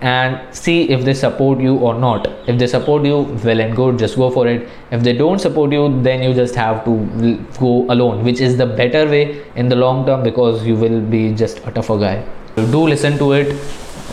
and 0.00 0.54
see 0.54 0.90
if 0.90 1.04
they 1.04 1.14
support 1.14 1.60
you 1.60 1.76
or 1.76 1.94
not. 1.94 2.28
If 2.46 2.58
they 2.58 2.66
support 2.66 3.04
you 3.04 3.22
well 3.44 3.60
and 3.60 3.74
good 3.74 3.98
just 3.98 4.16
go 4.16 4.30
for 4.30 4.46
it. 4.46 4.68
If 4.90 5.02
they 5.02 5.12
don't 5.12 5.38
support 5.40 5.72
you 5.72 6.00
then 6.02 6.22
you 6.22 6.34
just 6.34 6.54
have 6.54 6.84
to 6.84 7.44
go 7.58 7.86
alone 7.88 8.24
which 8.24 8.40
is 8.40 8.56
the 8.56 8.66
better 8.66 9.06
way 9.08 9.44
in 9.56 9.68
the 9.68 9.76
long 9.76 10.06
term 10.06 10.22
because 10.22 10.66
you 10.66 10.76
will 10.76 11.00
be 11.00 11.34
just 11.34 11.58
a 11.66 11.72
tougher 11.72 11.98
guy. 11.98 12.24
Do 12.56 12.86
listen 12.86 13.18
to 13.18 13.32
it. 13.32 13.56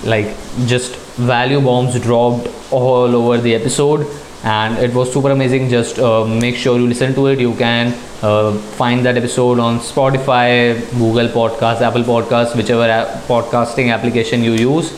Like 0.03 0.27
just 0.65 0.95
value 1.17 1.61
bombs 1.61 1.99
dropped 1.99 2.49
all 2.71 3.15
over 3.15 3.37
the 3.37 3.55
episode 3.55 4.07
and 4.45 4.77
it 4.77 4.93
was 4.93 5.11
super 5.11 5.31
amazing. 5.31 5.69
Just 5.69 5.97
uh, 5.97 6.23
make 6.23 6.55
sure 6.55 6.77
you 6.79 6.85
listen 6.87 7.15
to 7.15 7.27
it. 7.27 7.39
You 7.39 7.55
can 7.55 7.93
uh, 8.21 8.53
find 8.53 9.03
that 9.05 9.17
episode 9.17 9.59
on 9.59 9.79
spotify 9.79 10.79
google 10.91 11.27
podcast 11.27 11.81
apple 11.81 12.03
podcast 12.03 12.55
whichever 12.55 12.87
podcasting 13.27 13.91
application 13.93 14.43
you 14.43 14.53
use. 14.53 14.93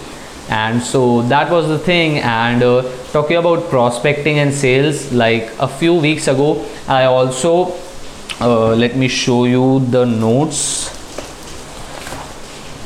And 0.49 0.81
so 0.81 1.23
that 1.23 1.49
was 1.49 1.67
the 1.67 1.79
thing. 1.79 2.19
And 2.19 2.61
uh, 2.61 2.83
talking 3.11 3.37
about 3.37 3.69
prospecting 3.69 4.39
and 4.39 4.53
sales 4.53 5.11
like 5.13 5.49
a 5.59 5.67
few 5.67 5.93
weeks 5.95 6.27
ago 6.27 6.65
i 6.87 7.05
also 7.05 7.73
uh, 8.41 8.75
let 8.75 8.95
me 8.95 9.07
show 9.07 9.45
you 9.45 9.79
the 9.89 10.05
notes. 10.05 10.93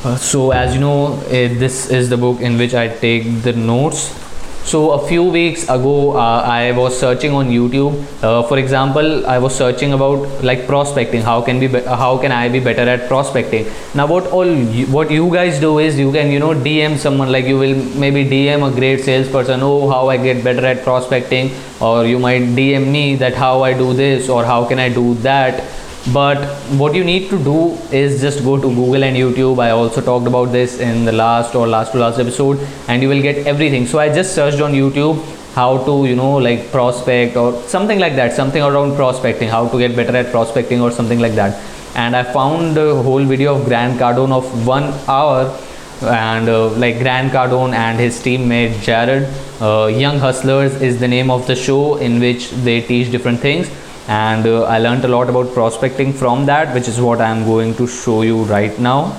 Uh, 0.04 0.16
so 0.16 0.50
as 0.52 0.74
you 0.74 0.80
know 0.80 1.14
uh, 1.14 1.28
this 1.30 1.90
is 1.90 2.08
the 2.08 2.16
book 2.16 2.40
in 2.40 2.56
which 2.58 2.74
i 2.74 2.88
take 2.88 3.42
the 3.42 3.52
notes 3.52 4.21
so 4.64 4.92
a 4.92 5.06
few 5.08 5.24
weeks 5.24 5.64
ago 5.64 6.16
uh, 6.16 6.40
i 6.46 6.70
was 6.72 6.98
searching 6.98 7.32
on 7.32 7.48
youtube. 7.48 7.94
Uh, 8.22 8.42
for 8.44 8.58
example 8.58 9.26
i 9.26 9.36
was 9.38 9.54
searching 9.54 9.92
about 9.92 10.44
like 10.44 10.66
prospecting. 10.66 11.20
How 11.20 11.42
can 11.42 11.58
be, 11.58 11.66
be 11.66 11.80
how 11.80 12.16
can 12.18 12.32
i 12.32 12.48
be 12.48 12.60
better 12.60 12.82
at 12.82 13.08
prospecting? 13.08 13.66
Now 13.94 14.06
what 14.06 14.26
all 14.28 14.46
you, 14.46 14.86
what 14.86 15.10
you 15.10 15.32
guys 15.32 15.60
do 15.60 15.78
is 15.78 15.98
you 15.98 16.12
can 16.12 16.30
you 16.30 16.38
know 16.38 16.54
dm 16.54 16.96
someone. 16.96 17.32
Like 17.32 17.46
you 17.46 17.58
will 17.58 17.74
maybe 18.04 18.24
dm 18.24 18.70
a 18.70 18.74
great 18.74 19.00
salesperson. 19.00 19.60
Oh 19.62 19.90
how 19.90 20.08
i 20.08 20.16
get 20.16 20.44
better 20.44 20.64
at 20.64 20.84
prospecting. 20.84 21.50
Or 21.80 22.06
you 22.06 22.18
might 22.18 22.42
dm 22.42 22.90
me 22.90 23.16
that 23.16 23.34
how 23.34 23.62
i 23.62 23.72
do 23.72 23.92
this 23.92 24.28
or 24.28 24.44
how 24.44 24.64
can 24.64 24.78
i 24.78 24.88
do 24.88 25.14
that 25.14 25.64
but 26.08 26.38
what 26.80 26.94
you 26.94 27.04
need 27.04 27.30
to 27.30 27.38
do 27.38 27.74
is 27.92 28.20
just 28.20 28.42
go 28.42 28.56
to 28.56 28.68
google 28.68 29.04
and 29.04 29.16
youtube. 29.16 29.62
I 29.62 29.70
also 29.70 30.00
talked 30.00 30.26
about 30.26 30.50
this 30.50 30.80
in 30.80 31.04
the 31.04 31.12
last 31.12 31.54
or 31.54 31.68
last 31.68 31.92
to 31.92 31.98
last 31.98 32.18
episode 32.18 32.58
and 32.88 33.02
you 33.02 33.08
will 33.08 33.22
get 33.22 33.46
everything. 33.46 33.86
So 33.86 34.00
i 34.00 34.12
just 34.12 34.34
searched 34.34 34.60
on 34.60 34.72
youtube 34.72 35.22
how 35.54 35.84
to 35.84 36.06
you 36.06 36.16
know 36.16 36.36
like 36.38 36.70
prospect 36.72 37.36
or 37.36 37.62
something 37.68 37.98
like 37.98 38.16
that 38.16 38.32
something 38.32 38.62
around 38.62 38.96
prospecting 38.96 39.48
how 39.48 39.68
to 39.68 39.78
get 39.78 39.94
better 39.94 40.16
at 40.16 40.30
prospecting 40.32 40.80
or 40.80 40.90
something 40.90 41.20
like 41.20 41.34
that. 41.34 41.62
And 41.94 42.16
i 42.16 42.24
found 42.24 42.76
a 42.76 43.00
whole 43.02 43.24
video 43.24 43.54
of 43.54 43.66
grant 43.66 44.00
cardone 44.00 44.32
of 44.32 44.66
one 44.66 44.92
hour 45.06 45.56
and 46.04 46.48
uh, 46.48 46.68
like 46.70 46.98
Grant 46.98 47.32
Cardone 47.32 47.72
and 47.74 47.98
his 47.98 48.20
teammate 48.20 48.80
Jared. 48.82 49.28
Uh, 49.60 49.86
Young 49.86 50.18
Hustlers 50.18 50.80
is 50.82 50.98
the 50.98 51.08
name 51.08 51.30
of 51.30 51.46
the 51.46 51.54
show 51.54 51.96
in 51.96 52.18
which 52.18 52.50
they 52.50 52.80
teach 52.80 53.10
different 53.10 53.40
things, 53.40 53.70
and 54.08 54.46
uh, 54.46 54.64
I 54.64 54.78
learned 54.78 55.04
a 55.04 55.08
lot 55.08 55.28
about 55.28 55.52
prospecting 55.54 56.12
from 56.12 56.46
that, 56.46 56.74
which 56.74 56.88
is 56.88 57.00
what 57.00 57.20
I 57.20 57.30
am 57.30 57.44
going 57.44 57.74
to 57.76 57.86
show 57.86 58.22
you 58.22 58.42
right 58.44 58.76
now. 58.78 59.12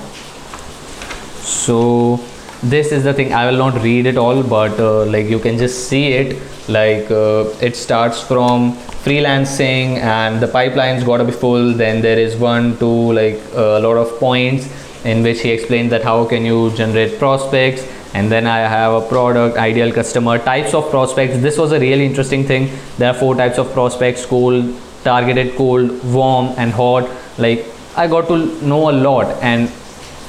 So 1.42 2.20
this 2.62 2.92
is 2.92 3.04
the 3.04 3.14
thing. 3.14 3.34
I 3.34 3.50
will 3.50 3.58
not 3.58 3.82
read 3.82 4.06
it 4.06 4.18
all, 4.18 4.44
but 4.44 4.80
uh, 4.80 5.06
like 5.06 5.28
you 5.28 5.40
can 5.40 5.58
just 5.58 5.88
see 5.88 6.14
it. 6.14 6.42
Like 6.68 7.12
uh, 7.12 7.46
it 7.62 7.76
starts 7.76 8.22
from 8.22 8.74
freelancing, 9.06 9.98
and 9.98 10.42
the 10.42 10.48
pipeline's 10.48 11.04
got 11.04 11.18
to 11.18 11.26
be 11.26 11.32
full. 11.32 11.74
Then 11.74 12.02
there 12.02 12.18
is 12.18 12.36
one, 12.36 12.78
two, 12.78 13.14
like 13.14 13.42
a 13.54 13.80
lot 13.80 13.98
of 13.98 14.18
points 14.20 14.70
in 15.06 15.24
which 15.24 15.42
he 15.42 15.52
explains 15.52 15.90
that 15.90 16.04
how 16.04 16.26
can 16.26 16.46
you 16.46 16.72
generate 16.76 17.20
prospects 17.20 17.84
and 18.14 18.32
then 18.32 18.46
i 18.46 18.60
have 18.60 18.94
a 18.94 19.02
product 19.08 19.58
ideal 19.58 19.92
customer 19.92 20.38
types 20.38 20.74
of 20.74 20.90
prospects. 20.90 21.38
This 21.38 21.58
was 21.58 21.72
a 21.72 21.80
really 21.80 22.06
interesting 22.06 22.46
thing. 22.46 22.70
There 22.98 23.10
are 23.10 23.14
four 23.14 23.36
types 23.36 23.58
of 23.58 23.72
prospects 23.74 24.26
cold 24.26 24.76
targeted 25.04 25.56
cold 25.56 26.04
warm 26.14 26.54
and 26.58 26.72
hot. 26.72 27.10
Like 27.38 27.66
i 27.96 28.08
got 28.08 28.28
to 28.28 28.38
know 28.66 28.90
a 28.90 28.96
lot. 29.08 29.26
And 29.42 29.72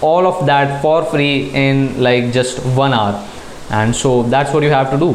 all 0.01 0.27
of 0.27 0.47
that 0.47 0.81
for 0.83 1.05
free 1.05 1.51
in 1.51 2.03
like 2.03 2.33
just 2.33 2.65
one 2.83 2.93
hour. 2.93 3.15
And 3.71 3.95
so 3.95 4.23
that's 4.25 4.53
what 4.53 4.63
you 4.63 4.71
have 4.71 4.91
to 4.91 4.99
do 4.99 5.13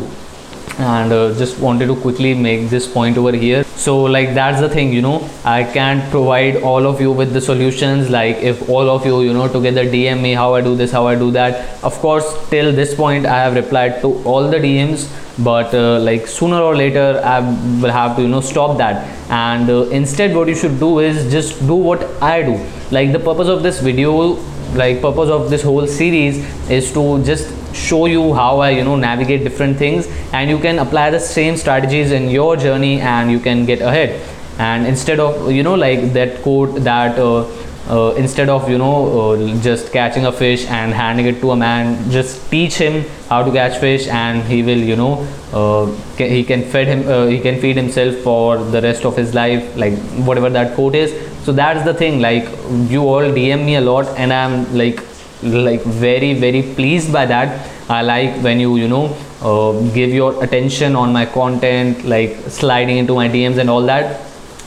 and 0.79 1.11
uh, 1.11 1.33
just 1.35 1.59
wanted 1.59 1.87
to 1.87 1.95
quickly 1.95 2.33
make 2.33 2.69
this 2.69 2.87
point 2.91 3.17
over 3.17 3.33
here. 3.33 3.63
So 3.75 4.01
like 4.03 4.33
that's 4.33 4.61
the 4.61 4.69
thing 4.69 4.93
you 4.93 5.01
know 5.01 5.29
i 5.43 5.63
can't 5.63 6.09
provide 6.09 6.57
all 6.63 6.85
of 6.87 7.01
you 7.01 7.11
with 7.11 7.33
the 7.33 7.41
solutions. 7.41 8.09
Like 8.09 8.37
if 8.37 8.69
all 8.69 8.89
of 8.89 9.05
you 9.05 9.21
you 9.21 9.33
know 9.33 9.47
together 9.47 9.83
dm 9.83 10.21
me 10.21 10.33
how 10.33 10.53
i 10.53 10.61
do 10.61 10.75
this 10.75 10.91
how 10.91 11.05
i 11.07 11.15
do 11.15 11.31
that. 11.31 11.83
Of 11.83 11.99
course 11.99 12.27
till 12.49 12.71
this 12.71 12.95
point 12.95 13.25
i 13.25 13.37
have 13.43 13.55
replied 13.55 14.01
to 14.01 14.13
all 14.23 14.49
the 14.49 14.57
dms 14.57 15.07
but 15.43 15.73
uh, 15.73 15.99
like 15.99 16.27
sooner 16.27 16.59
or 16.59 16.75
later 16.75 17.21
i 17.23 17.39
will 17.81 17.91
have 17.91 18.15
to 18.15 18.21
you 18.21 18.29
know 18.29 18.41
stop 18.41 18.77
that. 18.77 19.05
And 19.29 19.69
uh, 19.69 19.83
instead 19.89 20.35
what 20.35 20.47
you 20.47 20.55
should 20.55 20.79
do 20.79 20.99
is 20.99 21.31
just 21.31 21.59
do 21.67 21.75
what 21.75 22.03
i 22.21 22.41
do. 22.41 22.57
Like 22.91 23.11
the 23.11 23.19
purpose 23.19 23.49
of 23.49 23.63
this 23.63 23.81
video 23.81 24.39
like 24.75 25.01
purpose 25.01 25.29
of 25.29 25.49
this 25.49 25.63
whole 25.63 25.87
series 25.87 26.37
is 26.69 26.93
to 26.93 27.23
just 27.23 27.58
show 27.73 28.05
you 28.05 28.33
how 28.33 28.59
i 28.59 28.69
you 28.69 28.83
know 28.83 28.95
navigate 28.95 29.43
different 29.43 29.77
things 29.77 30.07
and 30.33 30.49
you 30.49 30.57
can 30.59 30.79
apply 30.79 31.09
the 31.09 31.19
same 31.19 31.55
strategies 31.57 32.11
in 32.11 32.29
your 32.29 32.55
journey 32.55 32.99
and 33.01 33.31
you 33.31 33.39
can 33.39 33.65
get 33.65 33.81
ahead. 33.81 34.19
And 34.59 34.85
instead 34.85 35.19
of 35.21 35.51
you 35.51 35.63
know 35.63 35.75
like 35.75 36.13
that 36.13 36.41
quote 36.41 36.83
that 36.83 37.17
uh, 37.17 37.45
uh, 37.89 38.13
instead 38.15 38.49
of 38.49 38.69
you 38.69 38.77
know 38.77 39.31
uh, 39.31 39.61
just 39.61 39.91
catching 39.91 40.25
a 40.25 40.31
fish 40.31 40.65
and 40.67 40.93
handing 40.93 41.25
it 41.25 41.39
to 41.41 41.51
a 41.51 41.55
man 41.55 42.11
just 42.11 42.49
teach 42.51 42.75
him 42.75 43.03
how 43.29 43.43
to 43.43 43.51
catch 43.51 43.77
fish 43.79 44.07
and 44.07 44.43
he 44.43 44.61
will 44.61 44.77
you 44.77 44.95
know 44.95 45.25
uh, 45.53 45.85
ca- 46.17 46.29
he 46.29 46.43
can 46.43 46.63
feed 46.63 46.87
him 46.87 47.07
uh, 47.07 47.25
he 47.27 47.39
can 47.39 47.59
feed 47.61 47.77
himself 47.77 48.15
for 48.17 48.57
the 48.57 48.81
rest 48.81 49.05
of 49.05 49.15
his 49.15 49.33
life 49.33 49.75
like 49.77 49.97
whatever 50.29 50.49
that 50.49 50.75
quote 50.75 50.95
is. 50.95 51.13
So 51.45 51.53
that's 51.53 51.83
the 51.85 51.93
thing 51.93 52.19
like 52.19 52.43
you 52.91 53.07
all 53.07 53.21
dm 53.39 53.65
me 53.65 53.75
a 53.75 53.81
lot 53.81 54.05
and 54.17 54.31
i'm 54.31 54.77
like 54.77 54.99
like 55.41 55.81
very 55.83 56.33
very 56.33 56.61
pleased 56.61 57.11
by 57.13 57.25
that. 57.25 57.69
I 57.89 58.01
like 58.01 58.41
when 58.41 58.59
you 58.59 58.75
you 58.77 58.87
know 58.87 59.15
uh, 59.41 59.71
give 59.93 60.11
your 60.11 60.43
attention 60.43 60.95
on 60.95 61.13
my 61.13 61.25
content 61.25 62.05
like 62.05 62.35
sliding 62.49 62.97
into 62.97 63.15
my 63.15 63.29
dms 63.29 63.57
and 63.57 63.69
all 63.69 63.83
that. 63.83 64.21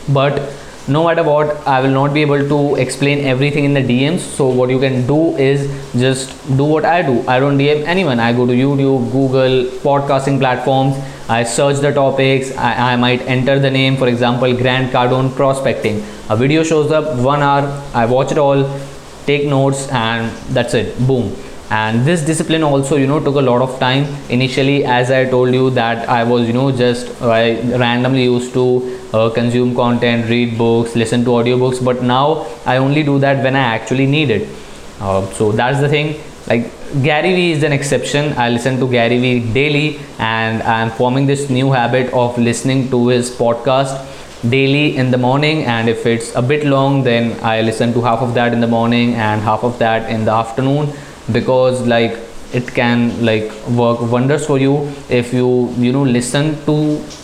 But 0.09 0.53
no 0.89 1.05
matter 1.07 1.23
what 1.23 1.65
i 1.65 1.81
will 1.81 1.93
not 1.97 2.13
be 2.13 2.23
able 2.23 2.41
to 2.49 2.75
explain 2.75 3.25
everything 3.25 3.65
in 3.65 3.73
the 3.73 3.81
dms 3.81 4.19
so 4.19 4.49
what 4.49 4.69
you 4.69 4.81
can 4.81 5.07
do 5.07 5.37
is 5.37 5.71
just 5.95 6.33
do 6.57 6.65
what 6.65 6.85
i 6.85 7.03
do. 7.03 7.25
I 7.29 7.39
don't 7.39 7.57
dm 7.57 7.85
anyone. 7.85 8.19
I 8.19 8.33
go 8.33 8.47
to 8.47 8.53
youtube 8.53 9.13
google 9.13 9.65
podcasting 9.81 10.41
platforms. 10.41 10.97
I 11.29 11.45
search 11.45 11.79
the 11.79 11.93
topics. 11.93 12.57
I, 12.57 12.95
I 12.95 12.97
might 12.97 13.23
enter 13.23 13.61
the 13.61 13.71
name 13.71 13.97
for 13.97 14.09
example 14.09 14.53
grant 14.57 14.93
cardone 14.93 15.35
prospecting. 15.37 16.03
A 16.29 16.37
video 16.37 16.65
shows 16.65 16.91
up 16.91 17.17
one 17.19 17.43
hour 17.43 17.63
i 17.95 18.05
watch 18.05 18.33
it 18.33 18.39
all 18.39 18.65
take 19.27 19.47
notes 19.47 19.89
and 19.89 20.31
that's 20.55 20.75
it 20.75 20.99
boom. 21.07 21.35
And 21.71 22.05
this 22.05 22.21
discipline 22.21 22.63
also 22.63 22.97
you 22.97 23.07
know 23.07 23.19
took 23.19 23.37
a 23.37 23.41
lot 23.41 23.63
of 23.63 23.79
time. 23.81 24.05
Initially 24.29 24.85
as 24.85 25.11
i 25.11 25.25
told 25.25 25.55
you 25.55 25.71
that 25.71 26.09
i 26.09 26.23
was 26.23 26.47
you 26.47 26.53
know 26.53 26.71
just 26.71 27.23
i 27.23 27.61
randomly 27.85 28.25
used 28.25 28.53
to 28.55 28.67
uh, 29.15 29.31
consume 29.31 29.75
content 29.75 30.29
read 30.29 30.59
books 30.59 30.95
listen 30.97 31.25
to 31.25 31.31
audiobooks 31.31 31.83
but 31.85 32.03
now 32.03 32.47
i 32.67 32.77
only 32.77 33.03
do 33.03 33.19
that 33.19 33.43
when 33.43 33.57
i 33.57 33.65
actually 33.79 34.07
need 34.07 34.31
it. 34.31 34.49
Uh, 35.01 35.27
so 35.33 35.51
that's 35.51 35.81
the 35.81 35.89
thing. 35.89 36.21
Like 36.47 36.71
gary 37.03 37.35
vee 37.35 37.53
is 37.53 37.63
an 37.63 37.73
exception. 37.73 38.33
I 38.37 38.51
listen 38.51 38.79
to 38.81 38.89
gary 38.91 39.19
vee 39.19 39.53
daily 39.53 39.99
and 40.19 40.63
i'm 40.63 40.91
forming 40.91 41.27
this 41.27 41.49
new 41.49 41.73
habit 41.73 42.13
of 42.13 42.37
listening 42.37 42.91
to 42.91 43.09
his 43.09 43.31
podcast 43.31 44.09
daily 44.51 44.97
in 44.97 45.11
the 45.11 45.19
morning 45.19 45.65
and 45.65 45.89
if 45.89 46.05
it's 46.05 46.35
a 46.35 46.43
bit 46.43 46.65
long 46.65 47.05
then 47.05 47.39
i 47.45 47.61
listen 47.61 47.93
to 47.93 48.03
half 48.03 48.21
of 48.21 48.35
that 48.35 48.53
in 48.53 48.61
the 48.61 48.67
morning 48.67 49.15
and 49.15 49.41
half 49.41 49.63
of 49.63 49.79
that 49.79 50.11
in 50.11 50.25
the 50.25 50.33
afternoon 50.33 50.93
because 51.31 51.87
like 51.87 52.19
it 52.53 52.67
can 52.75 53.25
like 53.25 53.51
work 53.69 54.01
wonders 54.01 54.45
for 54.47 54.59
you 54.59 54.75
if 55.09 55.33
you 55.33 55.71
you 55.79 55.93
know 55.93 56.03
listen 56.03 56.55
to 56.67 56.77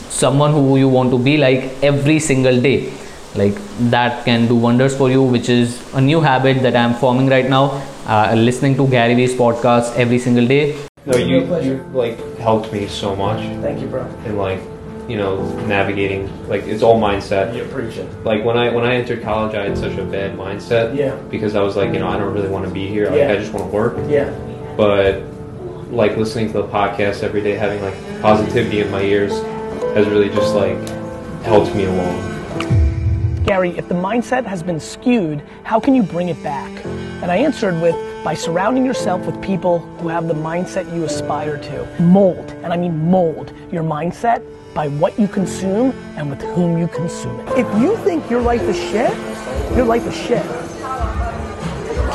someone 0.09 0.53
who 0.53 0.77
you 0.79 0.89
want 0.89 1.11
to 1.11 1.19
be 1.19 1.37
like 1.37 1.71
every 1.83 2.19
single 2.19 2.61
day. 2.61 2.93
Like 3.35 3.55
that 3.91 4.25
can 4.25 4.49
do 4.49 4.57
wonders 4.57 4.97
for 4.97 5.11
you 5.11 5.23
which 5.23 5.49
is 5.49 5.83
a 5.95 6.01
new 6.01 6.21
habit 6.21 6.63
that 6.63 6.75
i'm 6.75 6.95
forming 6.95 7.29
right 7.29 7.49
now 7.49 7.83
uh, 8.07 8.35
listening 8.35 8.75
to 8.77 8.89
gary 8.89 9.15
vee's 9.15 9.35
podcast 9.35 9.95
every 9.97 10.19
single 10.19 10.47
day. 10.47 10.77
No, 11.07 11.17
you 11.17 11.41
you 11.61 11.75
like 11.93 12.19
helped 12.39 12.73
me 12.73 12.89
so 12.89 13.15
much, 13.15 13.41
Thank 13.61 13.81
you, 13.81 13.87
bro. 13.87 14.03
and 14.25 14.39
like 14.39 14.61
you 15.09 15.17
know, 15.17 15.43
navigating. 15.67 16.49
Like 16.49 16.65
it's 16.65 16.83
all 16.83 17.01
mindset. 17.01 17.57
You're 17.57 17.69
preaching. 17.69 18.09
Like 18.25 18.45
when 18.45 18.59
I 18.59 18.73
when 18.73 18.85
I 18.85 18.95
entered 18.95 19.23
college, 19.23 19.55
I 19.55 19.65
had 19.65 19.79
such 19.79 19.97
a 19.97 20.05
bad 20.05 20.37
mindset. 20.37 20.95
Yeah. 20.97 21.17
Because 21.31 21.57
I 21.57 21.63
was 21.63 21.77
like, 21.77 21.93
you 21.93 21.99
know, 21.99 22.09
I 22.09 22.19
don't 22.19 22.33
really 22.33 22.49
want 22.49 22.67
to 22.67 22.71
be 22.71 22.87
here. 22.87 23.07
Like 23.07 23.19
Yeah. 23.19 23.33
I 23.33 23.37
just 23.37 23.53
want 23.53 23.67
to 23.67 23.75
work. 23.75 23.97
Yeah. 24.09 24.31
But 24.77 25.23
like 25.91 26.17
listening 26.17 26.49
to 26.49 26.53
the 26.53 26.69
podcast 26.69 27.23
every 27.23 27.41
day, 27.41 27.55
having 27.55 27.83
like 27.83 27.95
positivity 28.21 28.81
in 28.81 28.91
my 28.91 29.03
ears, 29.03 29.33
has 29.95 30.07
really 30.07 30.29
just 30.29 30.55
like 30.55 30.77
helped 31.43 31.75
me 31.75 31.85
along. 31.87 33.45
Gary, 33.45 33.71
if 33.79 33.89
the 33.89 33.95
mindset 33.95 34.45
has 34.45 34.63
been 34.63 34.79
skewed, 34.79 35.43
how 35.65 35.81
can 35.81 35.95
you 35.95 36.03
bring 36.03 36.29
it 36.29 36.43
back? 36.43 36.85
And 36.85 37.31
I 37.31 37.37
answered 37.37 37.81
with 37.81 37.95
by 38.25 38.35
surrounding 38.35 38.85
yourself 38.85 39.25
with 39.27 39.41
people 39.41 39.79
who 40.01 40.09
have 40.09 40.27
the 40.27 40.35
mindset 40.35 40.93
you 40.95 41.05
aspire 41.05 41.57
to. 41.57 42.03
Mold, 42.03 42.51
and 42.63 42.73
I 42.73 42.77
mean 42.77 43.11
mold, 43.11 43.53
your 43.71 43.83
mindset 43.83 44.43
by 44.75 44.89
what 44.89 45.19
you 45.19 45.29
consume 45.29 45.93
and 46.17 46.29
with 46.29 46.43
whom 46.43 46.79
you 46.79 46.89
consume 46.89 47.41
it. 47.41 47.59
If 47.59 47.81
you 47.81 47.97
think 47.99 48.29
your 48.29 48.41
life 48.41 48.63
is 48.63 48.77
shit, 48.77 49.17
your 49.77 49.85
life 49.85 50.07
is 50.07 50.17
shit. 50.17 50.45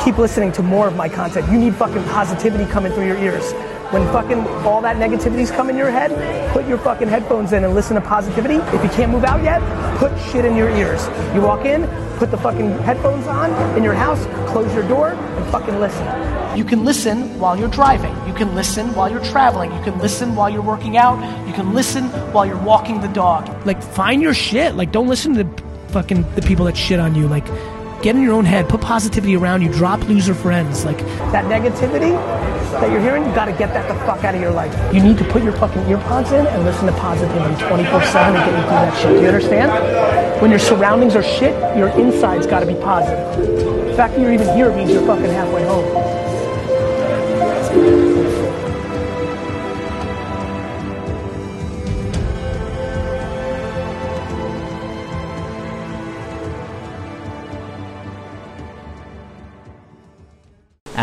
Keep 0.04 0.18
listening 0.18 0.52
to 0.52 0.62
more 0.62 0.86
of 0.86 0.96
my 0.96 1.08
content. 1.08 1.50
You 1.50 1.58
need 1.58 1.74
fucking 1.74 2.04
positivity 2.04 2.66
coming 2.66 2.92
through 2.92 3.06
your 3.06 3.18
ears. 3.18 3.52
When 3.94 4.04
fucking 4.08 4.44
all 4.66 4.80
that 4.80 4.98
negativity's 4.98 5.52
come 5.52 5.70
in 5.70 5.76
your 5.76 5.88
head, 5.88 6.10
put 6.52 6.66
your 6.66 6.78
fucking 6.78 7.06
headphones 7.06 7.52
in 7.52 7.62
and 7.62 7.76
listen 7.76 7.94
to 7.94 8.00
positivity. 8.00 8.56
If 8.76 8.82
you 8.82 8.90
can't 8.90 9.12
move 9.12 9.22
out 9.22 9.44
yet, 9.44 9.60
put 9.98 10.10
shit 10.32 10.44
in 10.44 10.56
your 10.56 10.68
ears. 10.70 11.06
You 11.32 11.42
walk 11.42 11.64
in, 11.64 11.86
put 12.16 12.32
the 12.32 12.36
fucking 12.36 12.70
headphones 12.78 13.28
on 13.28 13.52
in 13.78 13.84
your 13.84 13.94
house, 13.94 14.26
close 14.50 14.74
your 14.74 14.82
door, 14.88 15.10
and 15.10 15.52
fucking 15.52 15.78
listen. 15.78 16.58
You 16.58 16.64
can 16.64 16.84
listen 16.84 17.38
while 17.38 17.56
you're 17.56 17.68
driving. 17.68 18.12
You 18.26 18.34
can 18.34 18.56
listen 18.56 18.92
while 18.96 19.08
you're 19.08 19.24
traveling. 19.26 19.72
You 19.72 19.82
can 19.84 19.96
listen 20.00 20.34
while 20.34 20.50
you're 20.50 20.60
working 20.60 20.96
out. 20.96 21.46
You 21.46 21.54
can 21.54 21.72
listen 21.72 22.06
while 22.32 22.44
you're 22.44 22.64
walking 22.64 23.00
the 23.00 23.06
dog. 23.06 23.64
Like 23.64 23.80
find 23.80 24.20
your 24.20 24.34
shit. 24.34 24.74
Like 24.74 24.90
don't 24.90 25.06
listen 25.06 25.34
to 25.34 25.44
the 25.44 25.62
fucking 25.92 26.34
the 26.34 26.42
people 26.42 26.64
that 26.64 26.76
shit 26.76 26.98
on 26.98 27.14
you. 27.14 27.28
Like 27.28 27.46
get 28.04 28.14
in 28.14 28.20
your 28.20 28.34
own 28.34 28.44
head. 28.44 28.68
Put 28.68 28.82
positivity 28.82 29.34
around 29.34 29.62
you. 29.62 29.72
Drop 29.72 30.06
loser 30.06 30.34
friends. 30.34 30.84
Like 30.84 30.98
that 31.32 31.46
negativity 31.46 32.12
that 32.72 32.90
you're 32.90 33.00
hearing, 33.00 33.24
you 33.24 33.34
gotta 33.34 33.52
get 33.52 33.72
that 33.72 33.88
the 33.88 33.94
fuck 34.04 34.22
out 34.24 34.34
of 34.34 34.42
your 34.42 34.50
life. 34.50 34.74
You 34.94 35.02
need 35.02 35.16
to 35.16 35.24
put 35.24 35.42
your 35.42 35.54
fucking 35.54 35.80
earpods 35.84 36.38
in 36.38 36.46
and 36.46 36.64
listen 36.64 36.84
to 36.84 36.92
positivity 36.92 37.54
24-7 37.54 37.64
and 37.64 38.36
get 38.36 38.46
you 38.46 38.52
through 38.52 38.68
that 38.68 38.98
shit. 38.98 39.16
Do 39.16 39.22
you 39.22 39.28
understand? 39.28 40.42
When 40.42 40.50
your 40.50 40.60
surroundings 40.60 41.16
are 41.16 41.22
shit, 41.22 41.54
your 41.78 41.88
inside's 41.98 42.46
gotta 42.46 42.66
be 42.66 42.74
positive. 42.74 43.38
The 43.88 43.94
fact 43.96 44.14
that 44.14 44.20
you're 44.20 44.34
even 44.34 44.54
here 44.54 44.70
means 44.76 44.90
you're 44.90 45.06
fucking 45.06 45.24
halfway 45.24 45.64
home. 45.64 45.86